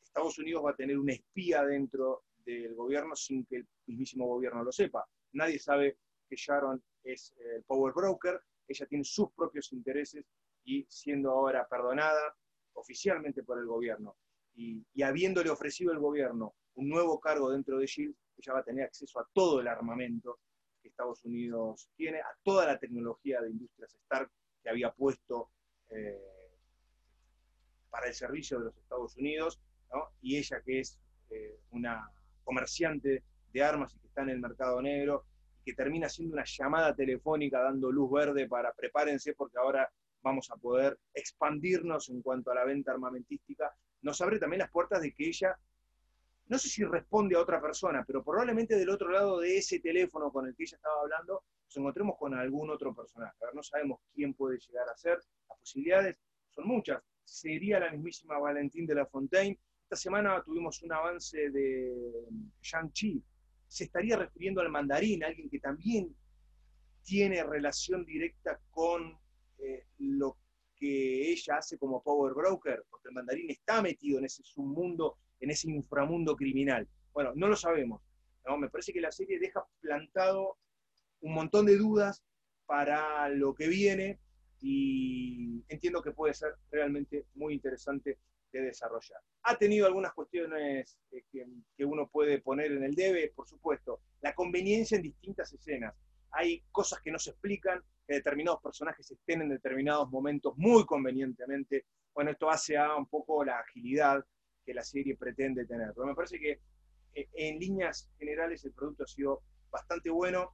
Estados 0.09 0.39
Unidos 0.39 0.65
va 0.65 0.71
a 0.71 0.75
tener 0.75 0.97
un 0.97 1.09
espía 1.09 1.63
dentro 1.63 2.23
del 2.43 2.73
gobierno 2.75 3.15
sin 3.15 3.45
que 3.45 3.57
el 3.57 3.67
mismísimo 3.85 4.25
gobierno 4.27 4.63
lo 4.63 4.71
sepa. 4.71 5.07
Nadie 5.33 5.59
sabe 5.59 5.97
que 6.27 6.35
Sharon 6.35 6.83
es 7.03 7.33
el 7.55 7.63
power 7.63 7.93
broker, 7.93 8.41
ella 8.67 8.85
tiene 8.87 9.03
sus 9.03 9.31
propios 9.31 9.71
intereses 9.71 10.25
y 10.63 10.85
siendo 10.89 11.31
ahora 11.31 11.67
perdonada 11.67 12.35
oficialmente 12.73 13.43
por 13.43 13.60
el 13.60 13.65
gobierno 13.65 14.17
y, 14.55 14.84
habiéndole 15.03 15.49
ofrecido 15.49 15.91
el 15.91 15.99
gobierno 15.99 16.55
un 16.75 16.89
nuevo 16.89 17.19
cargo 17.19 17.51
dentro 17.51 17.77
de 17.77 17.88
SHIELD, 17.88 18.13
ella 18.38 18.53
va 18.53 18.60
a 18.60 18.63
tener 18.63 18.86
acceso 18.86 19.19
a 19.19 19.27
todo 19.34 19.60
el 19.60 19.67
armamento 19.67 20.39
que 20.81 20.89
Estados 20.89 21.23
Unidos 21.25 21.89
tiene, 21.95 22.19
a 22.19 22.36
toda 22.43 22.65
la 22.65 22.79
tecnología 22.79 23.41
de 23.41 23.51
industrias 23.51 23.93
Stark 23.95 24.31
que 24.63 24.69
había 24.69 24.91
puesto 24.91 25.51
eh, 25.89 26.19
para 27.89 28.07
el 28.07 28.13
servicio 28.13 28.60
de 28.60 28.65
los 28.65 28.77
Estados 28.77 29.15
Unidos 29.17 29.60
y 30.21 30.38
ella 30.38 30.62
que 30.65 30.80
es 30.80 30.99
eh, 31.30 31.60
una 31.71 32.10
comerciante 32.43 33.23
de 33.52 33.63
armas 33.63 33.93
y 33.95 33.99
que 33.99 34.08
está 34.08 34.21
en 34.21 34.30
el 34.30 34.39
mercado 34.39 34.82
negro, 34.82 35.25
y 35.60 35.63
que 35.63 35.73
termina 35.73 36.10
siendo 36.10 36.34
una 36.34 36.45
llamada 36.45 36.95
telefónica 36.95 37.62
dando 37.62 37.91
luz 37.91 38.12
verde 38.12 38.47
para 38.47 38.73
prepárense 38.73 39.34
porque 39.34 39.58
ahora 39.58 39.89
vamos 40.21 40.49
a 40.52 40.58
poder 40.58 40.99
expandirnos 41.13 42.10
en 42.10 42.21
cuanto 42.21 42.52
a 42.52 42.56
la 42.56 42.65
venta 42.65 42.91
armamentística, 42.91 43.73
nos 44.02 44.19
abre 44.21 44.39
también 44.39 44.60
las 44.60 44.71
puertas 44.71 45.02
de 45.02 45.13
que 45.13 45.28
ella, 45.28 45.58
no 46.47 46.58
sé 46.58 46.69
si 46.69 46.84
responde 46.84 47.36
a 47.36 47.39
otra 47.39 47.62
persona, 47.62 48.04
pero 48.06 48.23
probablemente 48.23 48.75
del 48.75 48.89
otro 48.89 49.10
lado 49.10 49.39
de 49.39 49.58
ese 49.58 49.80
teléfono 49.80 50.32
con 50.32 50.47
el 50.47 50.56
que 50.56 50.63
ella 50.63 50.78
estaba 50.78 51.02
hablando, 51.02 51.43
nos 51.65 51.78
encontremos 51.78 52.17
con 52.17 52.34
algún 52.34 52.69
otro 52.69 52.93
personaje. 52.95 53.38
A 53.45 53.54
no 53.54 53.62
sabemos 53.62 53.99
quién 54.13 54.34
puede 54.34 54.58
llegar 54.58 54.89
a 54.89 54.97
ser, 54.97 55.19
las 55.47 55.60
posibilidades 55.60 56.17
son 56.49 56.67
muchas. 56.67 57.02
Sería 57.23 57.80
la 57.80 57.91
mismísima 57.91 58.39
Valentín 58.39 58.88
de 58.88 58.95
la 58.95 59.06
Fontaine, 59.06 59.60
esta 59.89 60.04
semana 60.04 60.43
tuvimos 60.43 60.84
un 60.84 60.93
avance 60.93 61.49
de 61.49 62.28
Shang-Chi. 62.62 63.23
Se 63.67 63.86
estaría 63.86 64.17
refiriendo 64.17 64.62
al 64.62 64.69
mandarín, 64.69 65.23
alguien 65.23 65.49
que 65.49 65.58
también 65.58 66.15
tiene 67.02 67.43
relación 67.43 68.06
directa 68.06 68.62
con 68.69 69.17
eh, 69.58 69.88
lo 69.97 70.38
que 70.75 71.32
ella 71.32 71.56
hace 71.58 71.80
como 71.80 72.04
power 72.04 72.36
broker, 72.36 72.86
porque 72.88 73.08
el 73.08 73.15
mandarín 73.15 73.49
está 73.49 73.82
metido 73.82 74.19
en 74.19 74.25
ese 74.25 74.43
submundo, 74.43 75.17
en 75.39 75.49
ese 75.49 75.71
inframundo 75.71 76.36
criminal. 76.36 76.88
Bueno, 77.12 77.32
no 77.34 77.47
lo 77.47 77.56
sabemos. 77.56 78.04
Me 78.60 78.69
parece 78.69 78.93
que 78.93 79.02
la 79.02 79.12
serie 79.12 79.39
deja 79.39 79.65
plantado 79.80 80.60
un 81.21 81.34
montón 81.34 81.65
de 81.65 81.78
dudas 81.78 82.23
para 82.67 83.28
lo 83.30 83.56
que 83.56 83.67
viene 83.67 84.19
y 84.62 85.63
entiendo 85.67 86.04
que 86.04 86.12
puede 86.12 86.36
ser 86.36 86.54
realmente 86.69 87.25
muy 87.34 87.56
interesante 87.56 88.19
de 88.51 88.62
desarrollar. 88.62 89.21
Ha 89.43 89.57
tenido 89.57 89.85
algunas 89.85 90.13
cuestiones 90.13 90.97
eh, 91.12 91.23
que, 91.31 91.85
uno 91.85 92.07
puede 92.07 92.41
poner 92.41 92.71
en 92.71 92.83
el 92.83 92.95
debe, 92.95 93.31
por 93.35 93.47
supuesto. 93.47 94.01
La 94.21 94.33
conveniencia 94.33 94.97
en 94.97 95.03
distintas 95.03 95.51
escenas. 95.53 95.95
Hay 96.31 96.63
cosas 96.71 97.01
que 97.01 97.12
no 97.12 97.19
se 97.19 97.31
explican, 97.31 97.83
que 98.07 98.15
determinados 98.15 98.62
personajes 98.62 99.09
estén 99.09 99.41
en 99.41 99.49
determinados 99.49 100.09
momentos 100.09 100.53
muy 100.57 100.85
convenientemente. 100.85 101.85
Bueno, 102.13 102.31
esto 102.31 102.49
hace 102.49 102.77
a 102.77 102.95
un 102.95 103.07
poco 103.07 103.43
la 103.43 103.59
agilidad 103.59 104.23
que 104.65 104.73
la 104.73 104.83
serie 104.83 105.15
pretende 105.15 105.65
tener. 105.65 105.93
Pero 105.93 106.07
me 106.07 106.15
parece 106.15 106.39
que 106.39 106.59
eh, 107.13 107.29
en 107.33 107.59
líneas 107.59 108.09
generales 108.17 108.63
el 108.65 108.73
producto 108.73 109.03
ha 109.03 109.07
sido 109.07 109.43
bastante 109.71 110.09
bueno, 110.09 110.53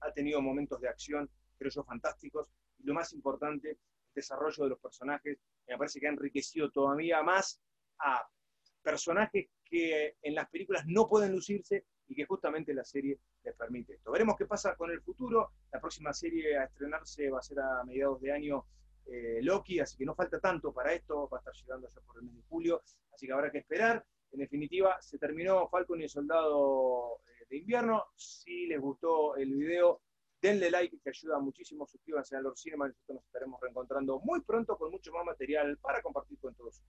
ha 0.00 0.12
tenido 0.12 0.40
momentos 0.40 0.80
de 0.80 0.88
acción, 0.88 1.30
creo 1.58 1.70
yo, 1.70 1.84
fantásticos. 1.84 2.50
Y 2.78 2.84
lo 2.86 2.94
más 2.94 3.12
importante, 3.12 3.78
desarrollo 4.14 4.64
de 4.64 4.70
los 4.70 4.78
personajes, 4.78 5.38
me 5.66 5.76
parece 5.76 6.00
que 6.00 6.06
ha 6.06 6.10
enriquecido 6.10 6.70
todavía 6.70 7.22
más 7.22 7.60
a 7.98 8.26
personajes 8.82 9.48
que 9.64 10.16
en 10.22 10.34
las 10.34 10.48
películas 10.50 10.84
no 10.86 11.08
pueden 11.08 11.32
lucirse 11.32 11.86
y 12.06 12.14
que 12.14 12.26
justamente 12.26 12.74
la 12.74 12.84
serie 12.84 13.18
les 13.42 13.54
permite 13.54 13.94
esto. 13.94 14.12
Veremos 14.12 14.36
qué 14.36 14.46
pasa 14.46 14.76
con 14.76 14.90
el 14.90 15.00
futuro. 15.00 15.52
La 15.72 15.80
próxima 15.80 16.12
serie 16.12 16.58
a 16.58 16.64
estrenarse 16.64 17.30
va 17.30 17.38
a 17.38 17.42
ser 17.42 17.60
a 17.60 17.82
mediados 17.84 18.20
de 18.20 18.32
año 18.32 18.66
eh, 19.06 19.40
Loki, 19.42 19.80
así 19.80 19.96
que 19.96 20.04
no 20.04 20.14
falta 20.14 20.38
tanto 20.40 20.72
para 20.72 20.92
esto, 20.92 21.28
va 21.28 21.38
a 21.38 21.40
estar 21.40 21.54
llegando 21.54 21.88
ya 21.88 22.00
por 22.00 22.16
el 22.18 22.24
mes 22.24 22.36
de 22.36 22.42
julio, 22.42 22.82
así 23.12 23.26
que 23.26 23.32
habrá 23.32 23.50
que 23.50 23.58
esperar. 23.58 24.04
En 24.32 24.40
definitiva, 24.40 25.00
se 25.00 25.18
terminó 25.18 25.68
Falcon 25.68 26.00
y 26.00 26.04
el 26.04 26.10
Soldado 26.10 27.20
eh, 27.26 27.46
de 27.48 27.56
Invierno. 27.58 28.04
Si 28.16 28.66
les 28.66 28.80
gustó 28.80 29.36
el 29.36 29.54
video, 29.54 30.00
denle 30.44 30.70
like 30.70 30.98
que 31.02 31.08
ayuda 31.08 31.38
muchísimo, 31.38 31.86
suscríbanse 31.86 32.36
a 32.36 32.40
Lord 32.40 32.58
Cinema, 32.58 32.86
nosotros 32.86 33.16
nos 33.16 33.24
estaremos 33.24 33.58
reencontrando 33.62 34.20
muy 34.20 34.42
pronto 34.42 34.76
con 34.76 34.90
mucho 34.90 35.10
más 35.10 35.24
material 35.24 35.78
para 35.78 36.02
compartir 36.02 36.38
con 36.38 36.54
todos 36.54 36.82